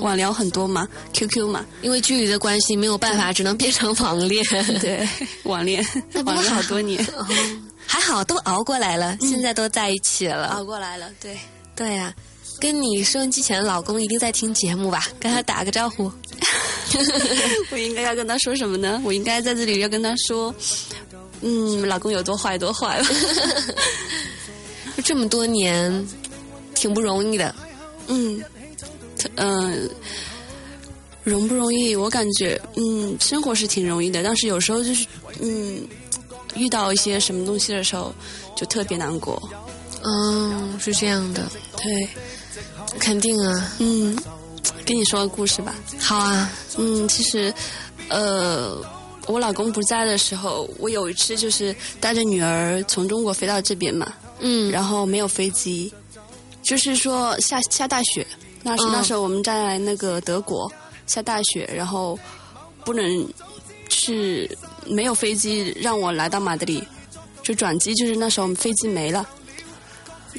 [0.00, 4.44] 网聊很多嘛，QQ 嘛，因为距离的关系没有办法，只能变成网恋。
[4.80, 5.08] 对，
[5.44, 5.84] 网恋，
[6.24, 7.06] 网恋好多年。
[7.86, 10.48] 还好都熬过来了，现在都在一起了。
[10.48, 11.38] 熬过来了，对
[11.76, 12.12] 对呀。
[12.60, 15.06] 跟你收音机前的老公一定在听节目吧？
[15.20, 16.10] 跟他打个招呼。
[17.70, 19.00] 我应该要跟他说什么呢？
[19.04, 20.54] 我应该在这里要跟他说，
[21.40, 23.06] 嗯，老公有多坏多坏了。
[25.04, 26.06] 这么多年，
[26.74, 27.54] 挺不容易的。
[28.08, 28.42] 嗯
[29.34, 29.90] 嗯，
[31.22, 31.94] 容不容易？
[31.94, 35.06] 我感觉，嗯，生活是挺容易的，但是有时候就是，
[35.40, 35.86] 嗯。
[36.54, 38.14] 遇到一些什么东西的时候，
[38.56, 39.38] 就特别难过。
[40.02, 42.08] 嗯，是这样的，对，
[42.98, 43.72] 肯定啊。
[43.78, 44.16] 嗯，
[44.84, 45.74] 跟你说个故事吧。
[45.98, 46.50] 好啊。
[46.76, 47.52] 嗯，其实，
[48.08, 48.80] 呃，
[49.26, 54.12] 我老公不在的时候，我有一次就是带着女儿从中国飞到这边嘛。
[54.40, 54.70] 嗯。
[54.70, 55.92] 然后没有飞机，
[56.62, 58.26] 就是说下下大雪。
[58.62, 60.70] 那时那时候我们在那个德国
[61.06, 62.18] 下大雪，然后
[62.84, 63.28] 不能
[63.88, 64.50] 去。
[64.88, 66.80] 没有飞机让我来到马德里，
[67.42, 69.26] 就转机，就是那时候飞机没了，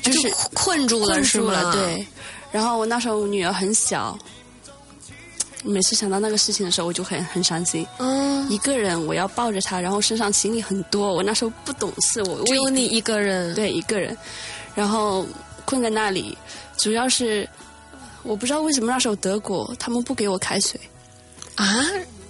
[0.02, 1.70] 就是困住了，是吗？
[1.74, 2.08] 对。
[2.52, 4.18] 然后我那时候我女儿很小，
[5.64, 7.86] 每次想到那个事情的时候，我就很很伤心。
[8.00, 8.28] 嗯。
[8.50, 11.14] 一个人，我要抱着她，然后身上行李很多。
[11.14, 14.18] 我那时候不懂事，我只有你一个人，对，一个人，
[14.74, 15.26] 然后
[15.66, 16.38] 困在那里，
[16.78, 17.48] 主要是
[18.24, 20.80] 我不知道为什么那时候德国他们不给我开水
[21.56, 21.86] 啊。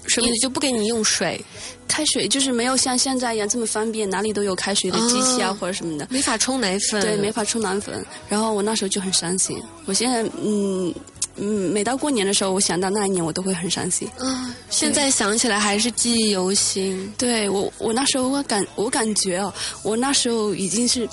[0.08, 1.44] 什么就不给你用水，
[1.88, 8.06] 开水就是没有像现在一样这么方便，哪里都有开水的机器啊或者什么的，没法冲奶粉，对，没法冲奶粉。
[8.28, 9.62] 然后我那时候就很伤心。
[9.86, 10.94] 我现在嗯
[11.36, 14.08] 嗯，每到过年的时候，我想到那一年，我都会很伤心。
[14.18, 17.14] 啊，现在想起来还是记忆犹新。
[17.18, 21.08] 对我，我那时候我感我感觉哦，我那时候已经是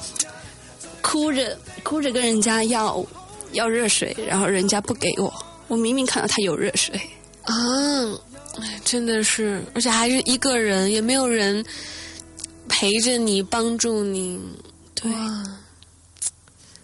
[1.03, 3.05] 哭着哭着跟人家要
[3.53, 5.33] 要热水，然后人家不给我。
[5.69, 6.99] 我明明看到他有热水
[7.43, 7.55] 啊。
[8.61, 11.65] 哎，真的是，而且还是一个人，也没有人
[12.69, 14.41] 陪着你、帮助你。
[14.95, 15.11] 对，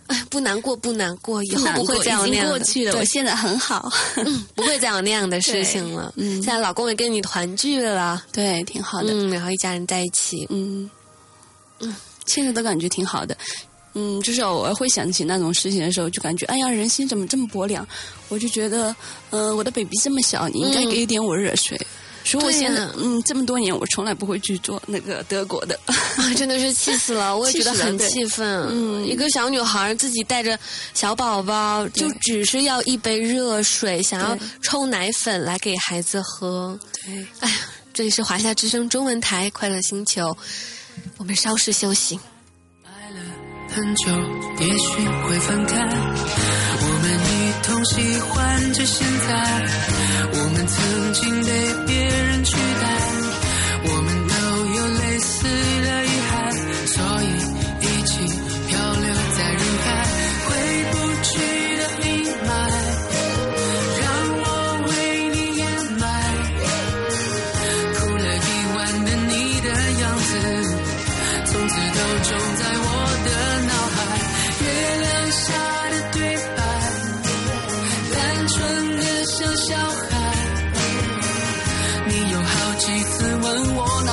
[0.09, 2.99] 哎，不难过，不难过，以后不会再有那样过去了。
[2.99, 3.91] 我现在很好，
[4.55, 6.13] 不会再有那样的事情了。
[6.19, 9.13] 嗯，现在老公也跟你团聚了，对，挺好的。
[9.13, 10.91] 嗯，然后一家人在一起，嗯
[11.79, 13.37] 嗯，现在都感觉挺好的。
[13.95, 17.87] 嗯，就是偶尔会想起那种事情的时候，就感觉哎呀，人心怎么这么薄凉？
[18.29, 18.95] 我就觉得，
[19.31, 21.81] 嗯，我的 baby 这么小，你应该给一点我热水。
[22.23, 25.77] 所以我现在，嗯，这么多年我从来不会去做那个德国的，
[26.37, 28.47] 真的是气死了， 我也觉得很气愤。
[28.71, 30.57] 嗯，一个小女孩自己带着
[30.93, 36.79] 小宝宝，就只是要一杯热水，想要冲奶粉来给孩子喝。
[37.05, 37.57] 对，哎呀，
[37.95, 40.37] 这里是华夏之声中文台快乐星球，
[41.17, 42.21] 我们稍事休息。
[43.73, 44.11] 很久，
[44.59, 45.77] 也许会分开。
[46.83, 49.29] 我们一同喜欢着现在，
[50.33, 51.49] 我们曾经被
[51.87, 52.20] 别人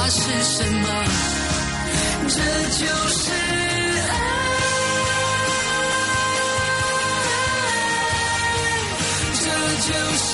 [0.10, 0.88] 是什么，
[2.30, 2.36] 这
[2.70, 3.32] 就是
[4.08, 4.12] 爱，
[9.34, 9.46] 这
[9.88, 10.28] 就是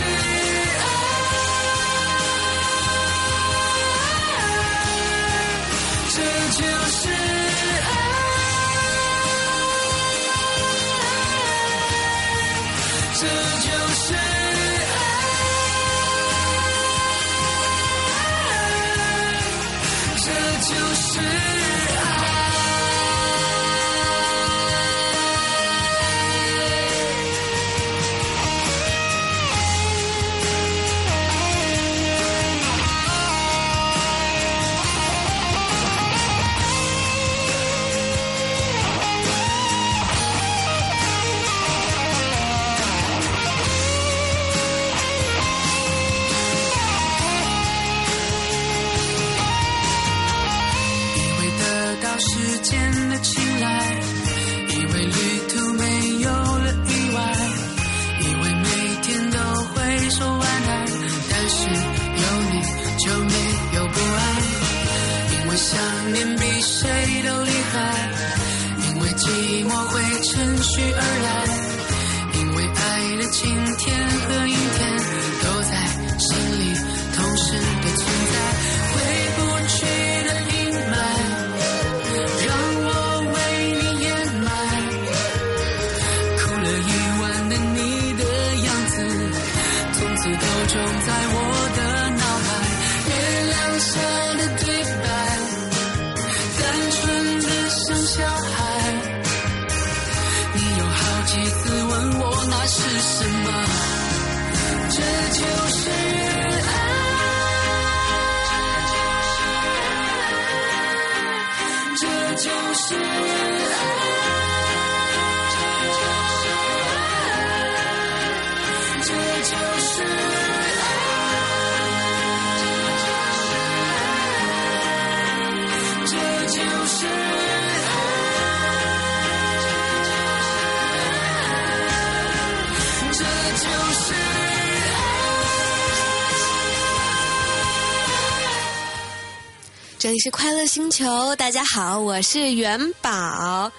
[140.23, 143.69] 是快乐星球，大家好，我是元宝。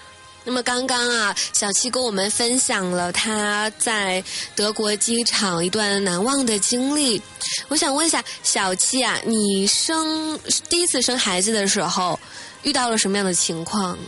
[0.45, 4.23] 那么刚刚啊，小七跟我们分享了他在
[4.55, 7.23] 德国机场一段难忘的经历。
[7.69, 12.21] 我想问一下，小七啊，你生第一次生孩子的时候
[12.63, 13.99] 遇到了什么样的情况？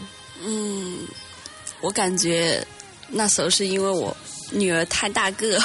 [0.44, 0.98] 嗯，
[1.80, 2.62] 我感觉
[3.08, 4.14] 那时候是因为我
[4.50, 5.56] 女儿太大个，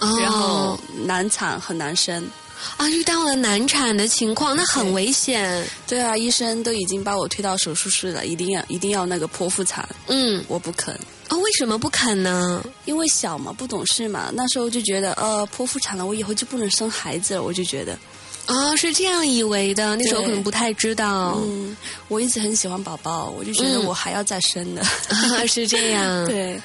[0.00, 2.28] 哦然后难产很难生。
[2.76, 5.64] 啊，遇到了难产的情况，那很危险。
[5.86, 10.94] 对啊，医生都已经把我推到手术室了，一定要一定要那个剖腹产，嗯，我不肯，
[11.28, 12.64] 哦，为什么不肯呢？
[12.84, 14.30] 因为小嘛，不懂事嘛。
[14.32, 17.98] 那时候就觉得，呃，剖腹产了，我以后就不能生孩子了，我就觉得，
[18.46, 21.38] 哦，是这样以为的，那时候可能不太知道。
[21.42, 21.76] 嗯，
[22.08, 24.82] 我一直很喜欢宝宝，我就觉得嗯我还要再生的。
[25.10, 26.24] 啊，是这样。
[26.28, 26.60] 对，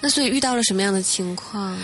[0.00, 1.76] 那所以遇到了什么样的情况？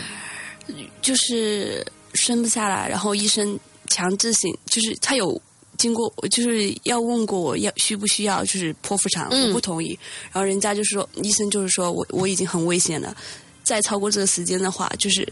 [1.02, 5.40] 就是生不下来，然后医生强制性，就是他有
[5.76, 9.98] 经过，就是要问过我要需不需要，就是剖腹产，嗯我不同意。
[10.32, 13.16] 然后人家就是说，医生就是说我我已经很危险了，
[13.62, 15.26] 再超过这个时间的话，就是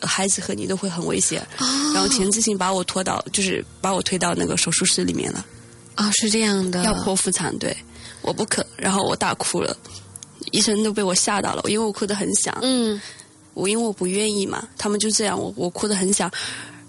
[0.00, 1.40] 呃孩子和你都会很危险。
[1.58, 5.46] 哦然后强制性把我拖到，就是把我推到那个手术室里面了，
[5.94, 6.82] 啊、是这样的。
[6.82, 7.76] 要剖腹产，对，
[8.20, 9.76] 我不肯，然后我大哭了。
[10.50, 12.56] 医生都被我吓到了，因为我哭得很响。
[12.62, 13.00] 嗯
[13.54, 16.30] 我因为我不愿意嘛，他们就这样，我我哭得很响，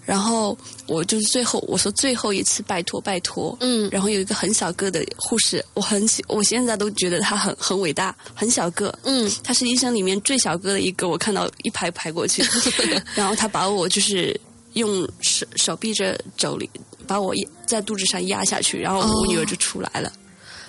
[0.04, 3.88] 然后我就是最后我说最后一次拜托拜托，嗯。
[3.90, 9.30] 然后有一个很小个的护士，我很喜，我现在都觉得他很很伟大，很小个，嗯。
[9.42, 12.44] 他是医生里面最小个的一个，我看到一排排过去，
[13.14, 14.38] 然后他把我就是
[14.74, 16.68] 用手手臂着肘里
[17.06, 17.34] 把我
[17.66, 19.26] 在肚子上压下去，然后我哦。
[19.28, 20.12] 女儿就出来了，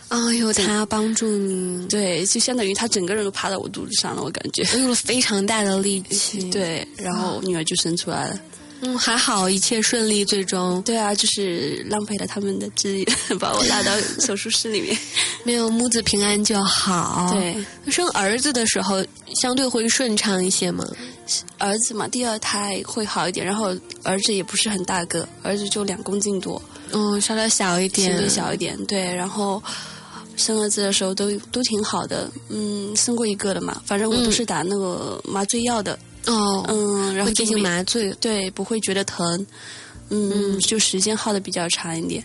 [0.09, 4.63] 啊，有他帮助你，对，就相当于他整个人都趴在我肚子上了，我感觉。
[4.79, 6.43] 用了非常大的力气。
[6.51, 8.39] 对，然后女儿就生出来了。
[8.79, 13.05] 嗯，还好一切顺利，最终对啊，就是浪费了他们的资源，
[13.39, 14.95] 把我拉到手术室里面。
[15.43, 17.57] 没有母子平安就好。，对，
[17.91, 19.03] 生儿子的时候
[19.41, 20.87] 相对会顺畅一些嘛？
[21.57, 28.77] 儿子嘛，第二胎会好一点，然后儿子也不是很大个，儿子就两公斤多，嗯，稍稍小一点，相对小一点。
[28.85, 29.61] 对，然后
[30.38, 38.13] 生儿子的时候都都挺好的，嗯，生过一个的嘛，反正我都是打那个麻醉药的，哦，嗯，然后进行麻醉。
[38.21, 39.45] 对，不会觉得疼，
[40.09, 42.23] 嗯，就时间耗的比较长一点。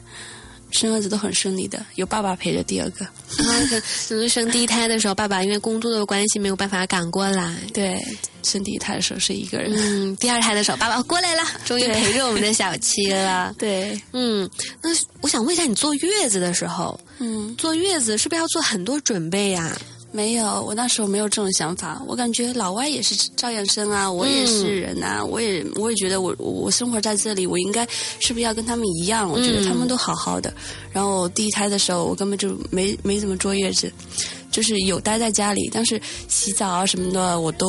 [0.72, 3.06] 生儿子都很顺利的，有爸爸陪着第二个。
[3.38, 7.54] 然后可可能生第一胎的时候，爸爸因为工作的关系没有办法赶过来。
[7.72, 8.02] 对，
[8.42, 9.72] 生第一胎的时候是一个人。
[9.74, 13.54] 嗯，第二胎的时候，爸爸过来了，终于陪着我们的小七了。
[13.58, 14.48] 对，嗯，
[14.82, 19.78] 那我想问一下，你坐月子的时候，嗯，坐月子是不是要做很多准备呀、
[20.12, 22.00] 没有，我那时候没有这种想法。
[22.06, 27.88] 我感觉老外也是照样生啊，我也是人啊，我也我也觉得我我生活在这里，我应该
[28.20, 29.28] 是不是要跟他们一样？
[29.28, 30.52] 我觉得他们都好好的。
[30.92, 33.90] 然后第一胎的时候，我根本就没没怎么坐月子，
[34.50, 37.66] 就是有待在家里，但是洗澡啊什么的我都。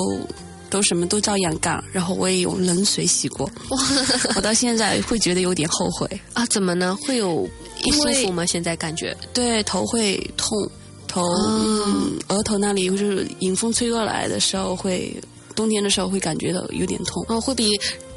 [0.70, 3.48] 都什么都照样干，然后我也用冷水洗过，
[4.36, 6.10] 我到现在会觉得有点后悔。
[6.34, 6.44] 啊？
[6.48, 6.98] 怎么呢？
[7.06, 7.48] 会有
[7.84, 8.44] 不舒服吗？
[8.44, 9.16] 现在感觉？
[9.36, 10.50] 对，头会痛，
[11.14, 15.16] 头、哦嗯，额头那里就是迎风吹过来的时候会，
[15.55, 17.24] 冬天的时候会感觉到有点痛。
[17.28, 17.70] 哦，会比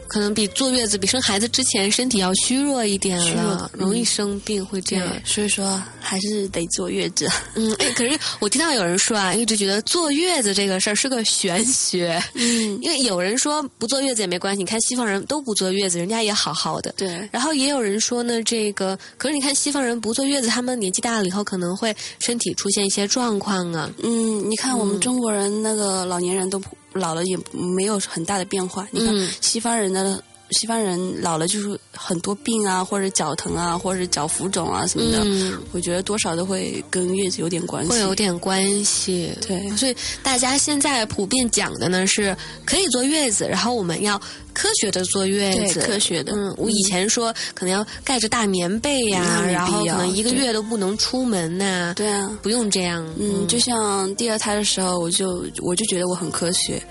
[0.09, 5.07] 可能比坐月子、比生孩子之前身体要虚弱一点了，嗯容易生病，会这样。
[5.25, 7.29] 所以说还是得坐月子。
[7.55, 16.93] 嗯，哎，可是我听到有人说啊，一直觉得坐月子这个事儿是个玄学，嗯， 因为有人说不坐月子也没关系，你看西方人都不坐月子，人家也好好的。
[16.97, 23.91] 对，然后也有人说呢，这个可是你看西方人不坐月子，他们年纪大了以后可能会身体出现一些状况啊。
[24.03, 30.23] 嗯，你看我们中国人那个老年人都不老了也没有很大的变化，你看嗯西方人的。
[30.51, 37.91] 西方人老了就是很多病啊，或者脚疼啊，或者脚浮肿啊什么的，嗯，我觉得多少都会跟月子有点关系。
[37.91, 39.31] 会有点关系。
[39.47, 44.17] 对所以大家现在普遍讲的呢是可以坐月子，然后我们要
[44.53, 45.81] 科学的坐月对子。
[45.81, 53.05] 科学的，嗯，我以前说可能要盖着大棉被呀、然后可能一个月都不能出门呐、对啊，不用这样。
[53.19, 56.83] 嗯，就像第二胎的时候，我就我就觉得我很科学，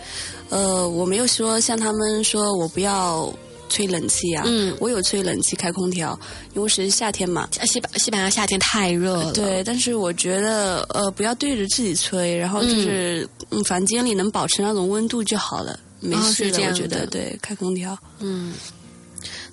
[0.49, 3.33] 呃，我没有说像他们说我不要
[3.69, 6.17] 吹冷气啊，嗯我有吹冷气开空调，
[6.53, 7.49] 因为是夏天嘛。
[7.65, 9.33] 西班西班牙夏天太热了。
[9.33, 17.97] 对，但是我觉得呃，不要对着自己吹，然后就是嗯房间里能保持那种温度就好了，没哦事的我觉得对，开空调。
[18.19, 18.53] 嗯，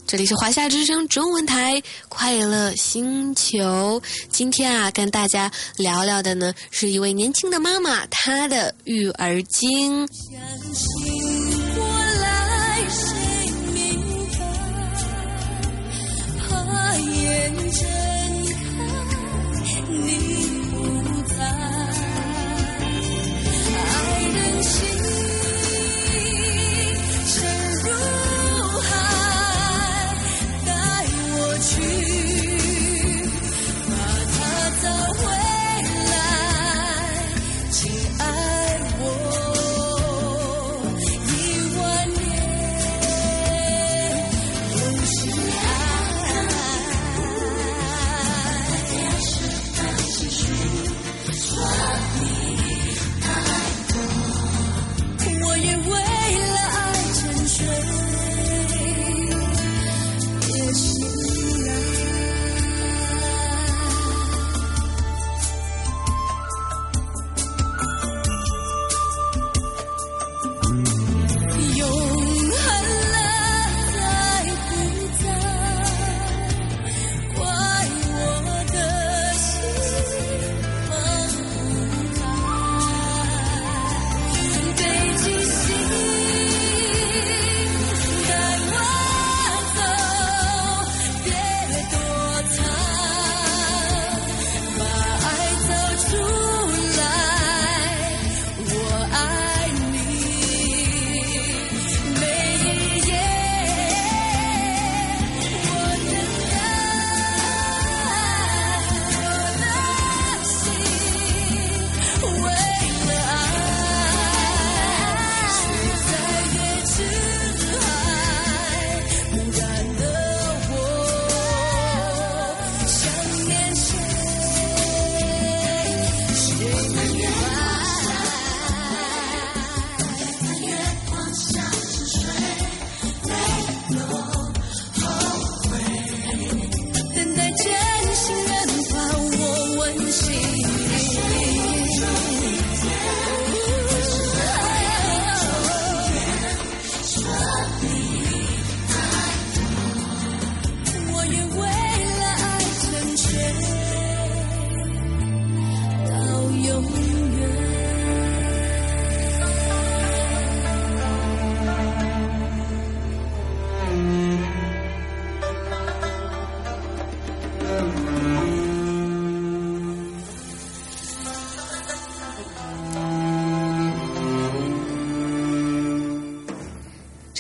[0.07, 4.01] 这里是华夏之声中文台快乐星球。
[4.31, 10.07] 今天啊，跟大家聊聊的呢，是一位年轻的妈妈，她的育儿经。
[10.07, 10.87] 相信
[11.77, 11.85] 我
[12.21, 12.87] 来，
[17.51, 18.12] 天真。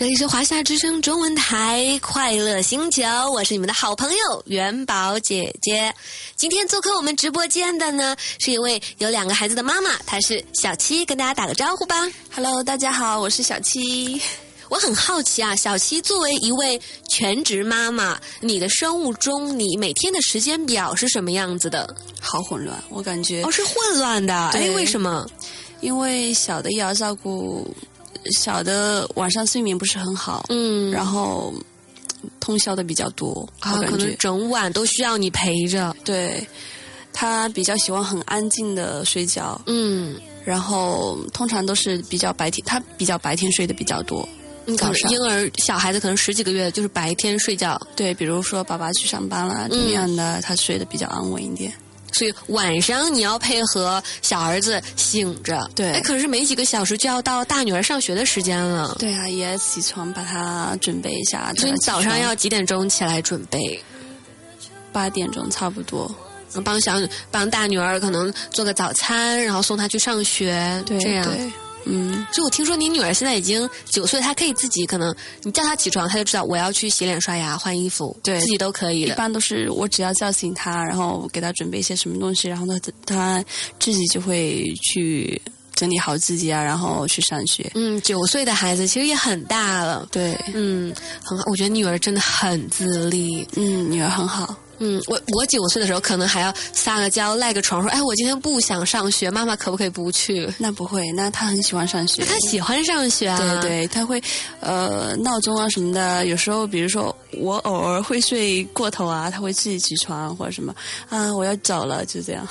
[0.02, 5.94] 这里是华夏之声中文台快乐星球，我是你们的好朋友元宝姐姐。
[6.34, 11.94] 今天做客我们直播间的呢，是一位有两个孩子的妈妈，她是小七，跟大家打个招呼吧。
[12.34, 14.20] Hello，大家好，我是小七。
[14.68, 21.94] 我很好奇啊，小七作为一位全职妈妈，你的生物钟，你每天的时间表是什么样子的？
[22.20, 24.34] 好混乱，我感觉哦，是混乱的。
[24.48, 25.24] 哎，对为什么？
[25.80, 27.72] 因为小的也要照顾，
[28.40, 31.52] 小的晚上睡眠不是很好，嗯，然后
[32.40, 35.94] 通宵的比较多，啊，可能整晚都需要你陪着。
[36.04, 36.46] 对。
[37.14, 40.16] 他比较喜欢很安静的睡觉，嗯，
[40.46, 44.26] 然后通常都是比较白天，他比较白天睡的比较多。
[44.64, 51.70] 你可能早上婴儿小孩子可能十几个月，就是白天睡觉，对，比如说爸爸去上班了，怎么样的，他睡得比较安稳一点。
[52.12, 55.70] 所以晚上你要配合小儿子醒着。
[55.74, 58.94] 对哎，可是没几个小时就要到大女儿上学的时间了。
[58.98, 61.52] 对啊，也起床把她准备一下。
[61.56, 63.82] 所以早上要几点钟起来准备？
[64.92, 66.14] 八点钟差不多。
[66.62, 67.00] 帮小
[67.30, 71.24] 帮大女儿可能做个早餐，然后送她去上学，对，这样。
[71.24, 71.50] 对，
[71.84, 79.12] 嗯，就我听说你女儿现在已经九岁，她可以自己可能你叫她起床，她就知道我要去洗脸刷牙换衣服，对自己都可以一。
[79.12, 83.44] 般都是我只要叫醒她，然后给她准备一些什么东西，然后她她
[83.78, 85.40] 自己就会去
[85.74, 87.70] 整理好自己啊，然后去上学。
[87.74, 90.06] 嗯，九岁的孩子其实也很大了。
[90.10, 93.46] 对，嗯，很好，我觉得女儿真的很自立。
[93.56, 94.54] 嗯，女儿很好。
[94.78, 100.52] 嗯，我我九岁的时候可能还要撒个娇赖个床，说哎，我今天不想上学，妈妈可不可以不去？
[100.58, 102.24] 那不会，那他很喜欢上学。
[102.24, 103.38] 他喜欢上学啊。
[103.38, 104.20] 对对，他会
[104.60, 110.74] 呃闹钟啊什么的，有时候比如说我偶尔会睡过头啊，他会自己起床或者什么
[111.08, 112.46] 啊，我要走了，就这样。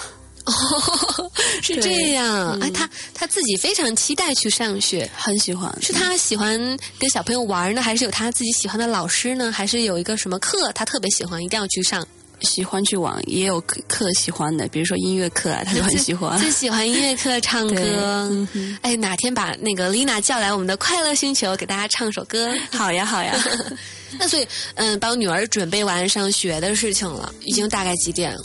[0.45, 1.31] 哦，
[1.61, 2.59] 是这样。
[2.59, 5.09] 嗯哎，他他自己非常期待去上学。
[5.15, 6.57] 很喜欢，是他喜欢
[6.99, 9.51] 跟小朋友玩呢，还是有他自己喜欢的老师呢？
[9.51, 12.05] 还是有一个什么课他特别喜欢，一定要去上？
[12.41, 16.37] 喜欢去玩，也有课课喜欢的，比如说音乐课啊，他就很喜欢。
[16.41, 18.27] 最喜欢音乐课唱歌。
[18.31, 22.51] 嗯哎，哪天把那个丽娜叫来我们的快乐星球，给大家唱首歌。
[22.71, 23.35] 好呀，好呀。
[24.17, 28.41] 那所以，嗯，帮女儿准备完上学的事情了，已经大概几点了？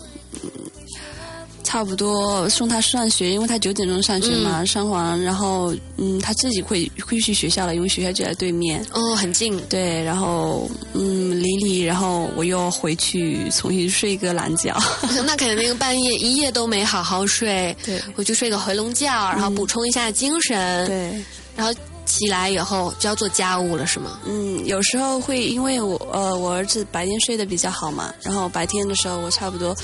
[1.67, 8.81] 差不多送他上学，因为他九点钟上学嘛，上完然后嗯，他自己会会去学校了，因为学校就在对面。
[8.93, 9.61] 哦，很近。
[9.69, 14.73] 对，然后嗯，理理，然后我又回去重新睡一个懒觉。
[15.27, 21.21] 那肯定那个半夜一夜都没好好睡，对回去睡个回笼觉，然后补充一下精神，对，
[21.57, 24.21] 然后起来以后就要做家务了，是吗？
[24.25, 29.77] 嗯，有时候会因为我呃我儿子白天睡得比较好嘛，然后白天的时候我差不多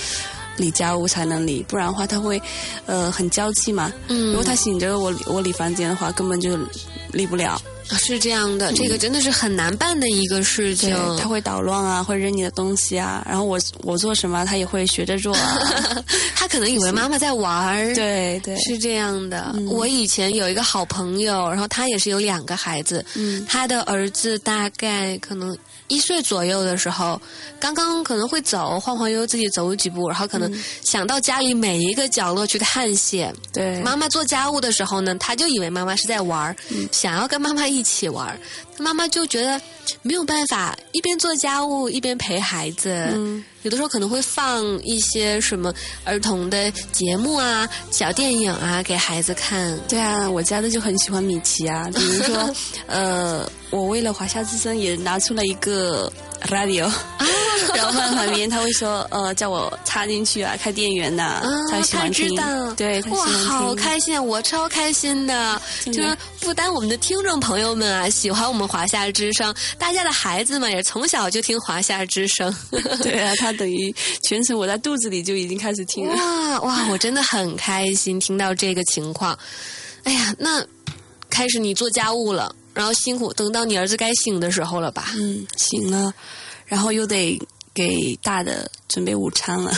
[0.62, 2.40] 理家务才能理，不然的话他会
[2.86, 3.92] 呃很娇气嘛。
[4.08, 6.56] 嗯如果他醒着我我理房间的话，根本就
[7.10, 7.60] 理不了。
[7.98, 11.20] 是这样的，这个真的是很难办的一个事情对，。
[11.20, 15.58] 他会捣乱啊，会扔你的东西啊，然后我我做什么他也会学着做啊。
[16.34, 17.92] 他可能以为妈妈在玩儿。
[17.94, 25.54] 对对，是这样的，我以前有一个好朋友，然后他也是有两个孩子，嗯他的儿子大概可能
[25.92, 27.20] 一岁左右的时候，
[27.60, 30.50] 刚刚可能会走，晃晃悠悠自己走几步，然后可能
[30.82, 33.34] 想到家里每一个角落去探险。
[33.52, 36.56] 对妈妈做家务的时候呢，他就以为妈妈是在玩儿，
[36.90, 38.38] 想要跟妈妈一起玩儿，
[38.78, 39.60] 妈妈就觉得
[40.00, 42.90] 没有办法一边做家务一边陪孩子。
[43.12, 45.72] 嗯有的时候可能会放一些什么
[46.04, 49.78] 儿童的节目啊、小电影啊给孩子看。
[49.88, 52.54] 对啊，我家的就很喜欢米奇啊，比如说
[52.86, 56.12] 呃，我为了华夏之声也拿出了一个
[56.48, 56.90] radio，、
[57.74, 64.22] 然后放在旁边，他会说呃叫我插进去啊，开电源呐、啊，他喜欢听知道，，对，他喜哇，欢听，好开心啊！
[64.22, 72.54] 我超开心的就是不单我们的听众朋友们啊喜欢我们华夏之声，大家的孩子们也从小就听华夏之声。
[73.02, 76.14] 对啊， 他等于全程我在肚子里就已经开始听了。
[76.14, 79.38] 哇哇，我真的很开心听到这个情况。
[80.04, 80.64] 哎呀，那
[81.30, 85.12] 开始你做家务了，然后辛苦，等到你儿子该醒的时候了吧？
[85.16, 86.12] 嗯，醒了，
[86.66, 87.40] 然后又得
[87.74, 89.72] 给大的准备午餐了。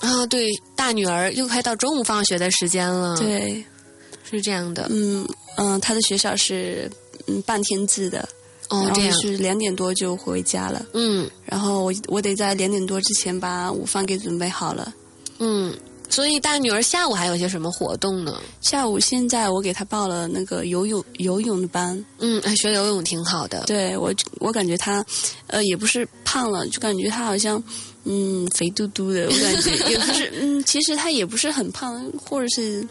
[0.00, 3.64] 啊，对，大女儿又快到中午放学的时间了。，对，
[4.28, 4.86] 是这样的。
[4.90, 6.90] 嗯嗯，他的学校是
[7.26, 8.28] 嗯半天制的，
[8.70, 9.20] 然，哦这样后。
[9.22, 10.86] 是两点多就回家了。
[10.94, 14.94] 嗯然后我我得在两点多之前把午饭给准备好了。
[15.40, 15.76] 嗯，
[16.10, 18.40] 所以大女儿下午还有些什么活动呢？
[18.60, 23.62] 下午现在我给她报了那个游泳游泳的班，嗯，哎 学游泳挺好的。
[23.66, 25.04] 对我我感觉她，
[25.46, 27.62] 呃，也不是胖了，就感觉她好像，
[28.04, 32.86] 嗯，肥嘟嘟的，我感觉也不是， 嗯，其实她也不是很胖，或者是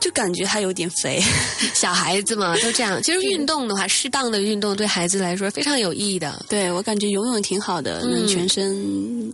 [0.00, 1.22] 就感觉他有点肥。
[1.74, 3.00] 小孩子嘛都这样。
[3.02, 9.32] 其实运动的话，适当的运动对孩子来说非常有意义的，对我感觉游泳挺好的，能全身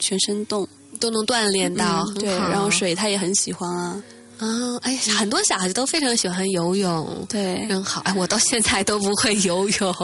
[0.00, 0.68] 全身动，
[0.98, 2.04] 都能锻炼到。
[2.08, 4.02] 嗯对，然后水他也很喜欢啊。
[4.38, 4.46] 啊，
[4.82, 8.02] 哎，很多小孩子都非常喜欢游泳，对，真好。
[8.04, 9.94] 哎，我到现在都不会游泳，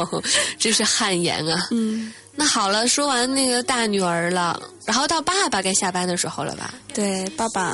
[0.59, 1.69] 真是汗颜啊。
[1.71, 6.75] 嗯，那好了，说完那个大女儿了，然后到爸爸该下班的时候了吧？
[6.93, 7.73] 对，爸爸，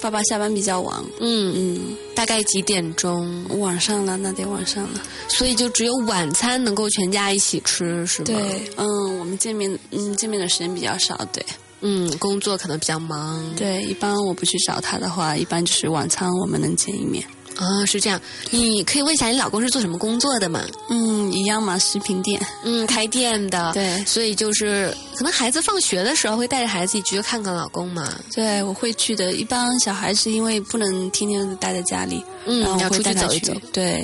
[0.00, 3.44] 爸爸下班比较晚，嗯，嗯，大概几点钟？
[3.60, 5.00] 晚上了，那得晚上了。
[5.28, 11.44] 所以就只有晚餐能够全家一起吃，是吗？，对，嗯，我们见面，嗯，见面的时间比较少，对，
[11.80, 13.42] 嗯，工作可能比较忙。
[13.56, 17.24] 对，一般我不去找他的话，一般就是晚餐我们能见一面。
[17.58, 18.18] 哦，是这样。
[18.50, 20.64] 你可以问一下你老公是做什么工作的吗？
[20.88, 22.40] 嗯，一样嘛，食品店。
[22.64, 23.72] 嗯，开店的。
[23.74, 28.14] 对所以就是可能孩子放学的时候会带着孩子一起去看看老公嘛。
[28.34, 29.32] 对，我会去的。
[29.32, 33.52] 一般小孩是因为不能天天待在家里，嗯然后要出去走一走。
[33.72, 34.02] 对，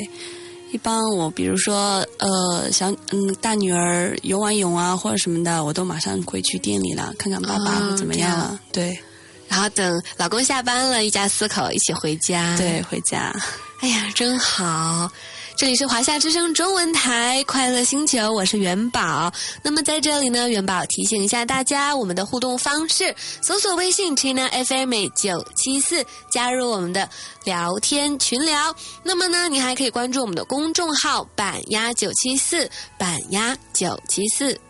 [0.77, 8.61] 一般我比如说呃小嗯大女儿游完泳啊或者什么的，我都马上会去店里了，看看爸爸啊或怎么样了。
[8.72, 8.95] 对
[9.49, 13.35] 然后等老公下班了，一家四口一起回家。，对，回家。
[13.81, 15.11] 哎呀，真好。
[15.57, 19.32] 这里是华夏之声中文台快乐星球，我是元宝。
[19.62, 27.09] 那么在这里呢，元宝提醒一下大家，我们的互动方式：搜索微信 China FM 九七四，加入我们的
[27.44, 28.76] 聊天群聊。
[29.02, 34.61] 那么呢，你还可以关注我们的公众号“板鸭九七四”，板鸭九七四。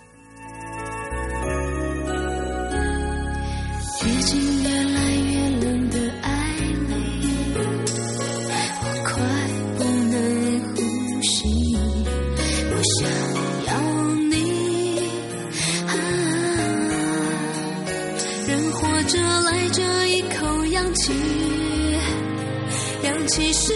[19.76, 21.12] 这一口氧气，
[23.02, 23.74] 氧气是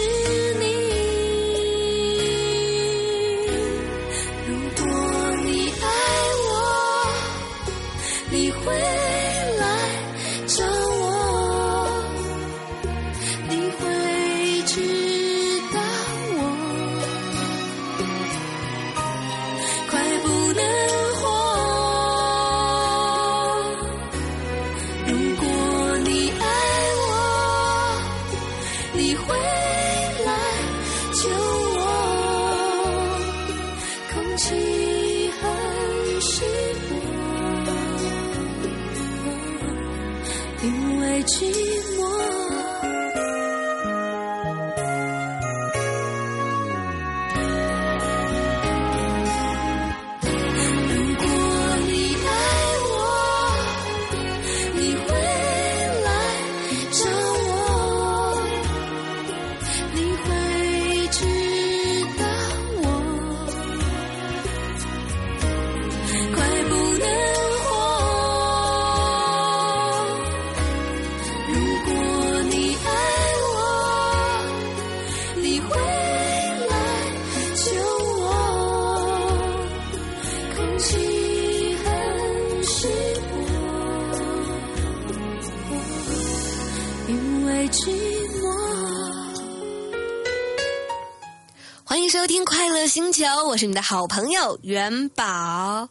[93.61, 95.87] 是你的好朋友元宝。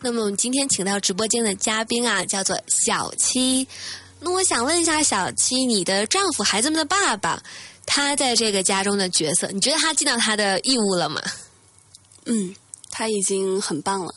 [0.00, 3.66] 那么我们今天请到直播间的嘉宾啊，叫做小七。
[4.20, 7.42] 那我想问一下小七，你的丈夫孩子们的爸爸，
[7.84, 11.20] 他在这个家中的角色，你觉得他尽到他的义务了吗？
[12.26, 12.54] 嗯，
[12.88, 14.14] 他已经很棒了，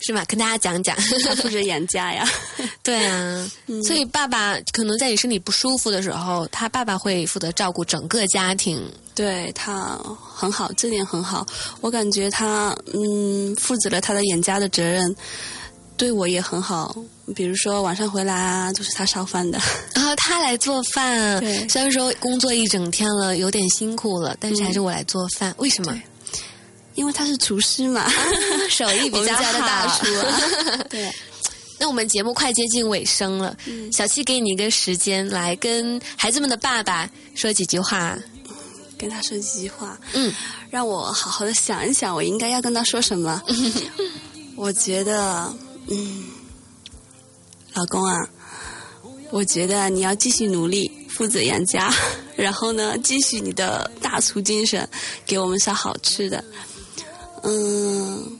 [0.00, 0.24] 是吗？
[0.26, 0.96] 跟大家讲讲。
[1.24, 2.28] 他负责养家呀。
[2.82, 3.50] 对啊，
[3.84, 8.82] 所以爸爸可能在你身体不舒服的时候，他爸爸会负责照顾整个家庭。
[9.14, 9.98] 对他
[10.34, 11.46] 很好，这点很好。
[11.80, 15.16] 我感觉他嗯，负责了他的养家的责任，
[15.96, 16.94] 对我也很好。
[17.34, 19.58] 比如说晚上回来啊，都是他烧饭的。
[19.94, 25.52] 然后他来做饭，对虽然说工作一整天了，有点辛苦了，但是还是我来做饭。
[25.58, 25.98] 为什么？
[26.96, 28.04] 因为他是厨师嘛，
[28.68, 30.84] 手艺比较我们家的大好厨啊。
[30.90, 31.12] 对，
[31.78, 38.18] 那我们节目快接近尾声了，嗯小七给你一个时间来跟孩子们的爸爸说几句话。
[38.98, 40.32] 跟他说几句话，嗯，
[40.70, 43.42] 让我好好的想一想，我应该要跟他说什么。
[44.56, 45.54] 我觉得，
[45.88, 46.24] 嗯，
[47.74, 48.26] 老公啊，
[49.30, 51.92] 我觉得你要继续努力，负责养家，
[52.36, 54.88] 然后呢，继续你的大厨精神，
[55.26, 56.42] 给我们烧好吃的。
[57.48, 58.38] 嗯，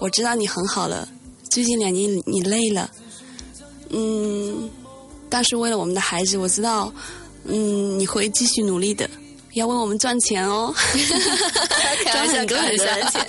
[0.00, 1.08] 我知道你很好了，
[1.48, 2.90] 最近两年你累了，
[3.90, 4.68] 嗯，
[5.28, 6.92] 但是为了我们的孩子，我知道，
[7.44, 9.08] 嗯，你会继续努力的，
[9.54, 10.74] 要为我们赚钱哦，
[12.10, 13.26] 赚很多很多钱。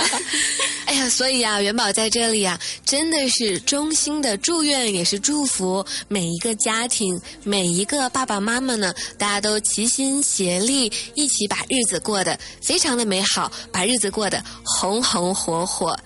[0.92, 15.98] 哎呀，所以啊，元宝在这里啊，真的是衷心的祝愿，也是祝福每一个家庭，每一个爸爸妈妈呢，大家都齐心协力，一起把日子过得非常的美好，把日子过得红红火火。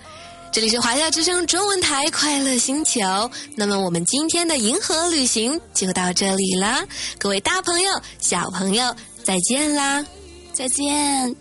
[0.52, 6.86] 这里是华夏之声中文台快乐星球，那么我们今天的银河旅行就到这里了，
[7.18, 10.06] 各位大朋友、小朋友，再见啦！
[10.52, 11.34] 再见。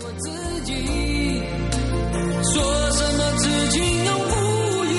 [0.00, 0.30] 我自
[0.64, 0.72] 己，
[2.52, 4.94] 说什么知情又无语，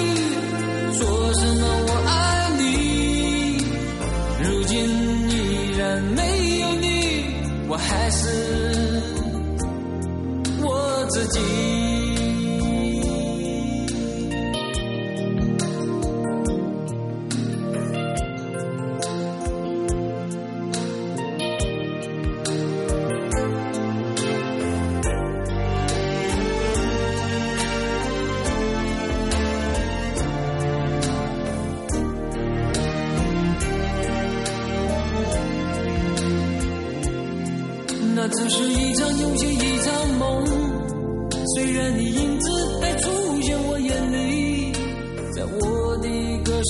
[0.98, 2.10] 说什么我爱
[2.58, 2.64] 你，
[4.44, 4.74] 如今
[5.30, 5.32] 依
[5.78, 6.20] 然没
[6.60, 6.86] 有你，
[7.68, 8.24] 我还是
[10.62, 11.85] 我自己。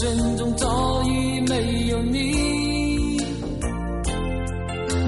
[0.06, 3.18] 歌声中早已没有你。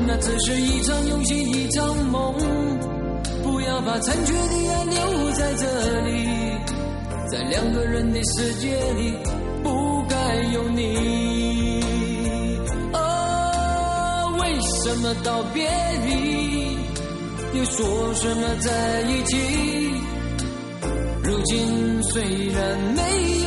[0.08, 2.34] 那只是一场游戏，一场梦。
[3.44, 4.40] 不要把残缺的
[4.74, 6.28] 爱留在这里，
[7.32, 9.14] 在两个人的世界里，
[9.64, 10.16] 不该
[10.52, 11.80] 有你。
[12.94, 15.70] 哦，为什么道别
[16.08, 16.76] 离，
[17.54, 17.86] 又说
[18.16, 19.38] 什么在一起？
[21.24, 23.02] 如今虽然没
[23.44, 23.47] 有，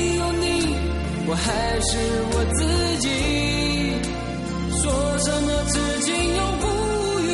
[1.31, 1.97] 我还是
[2.33, 2.59] 我自
[2.99, 3.07] 己。
[4.81, 4.83] 说
[5.19, 6.65] 什么此情永不
[7.21, 7.25] 渝，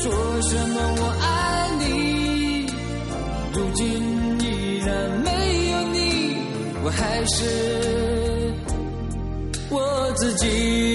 [0.00, 0.02] 说
[0.42, 1.26] 什么我爱
[1.80, 2.66] 你，
[3.52, 3.82] 如今
[4.38, 4.44] 依
[4.86, 4.88] 然
[5.24, 5.28] 没
[5.72, 5.98] 有你，
[6.84, 7.34] 我还是
[9.70, 10.89] 我自己。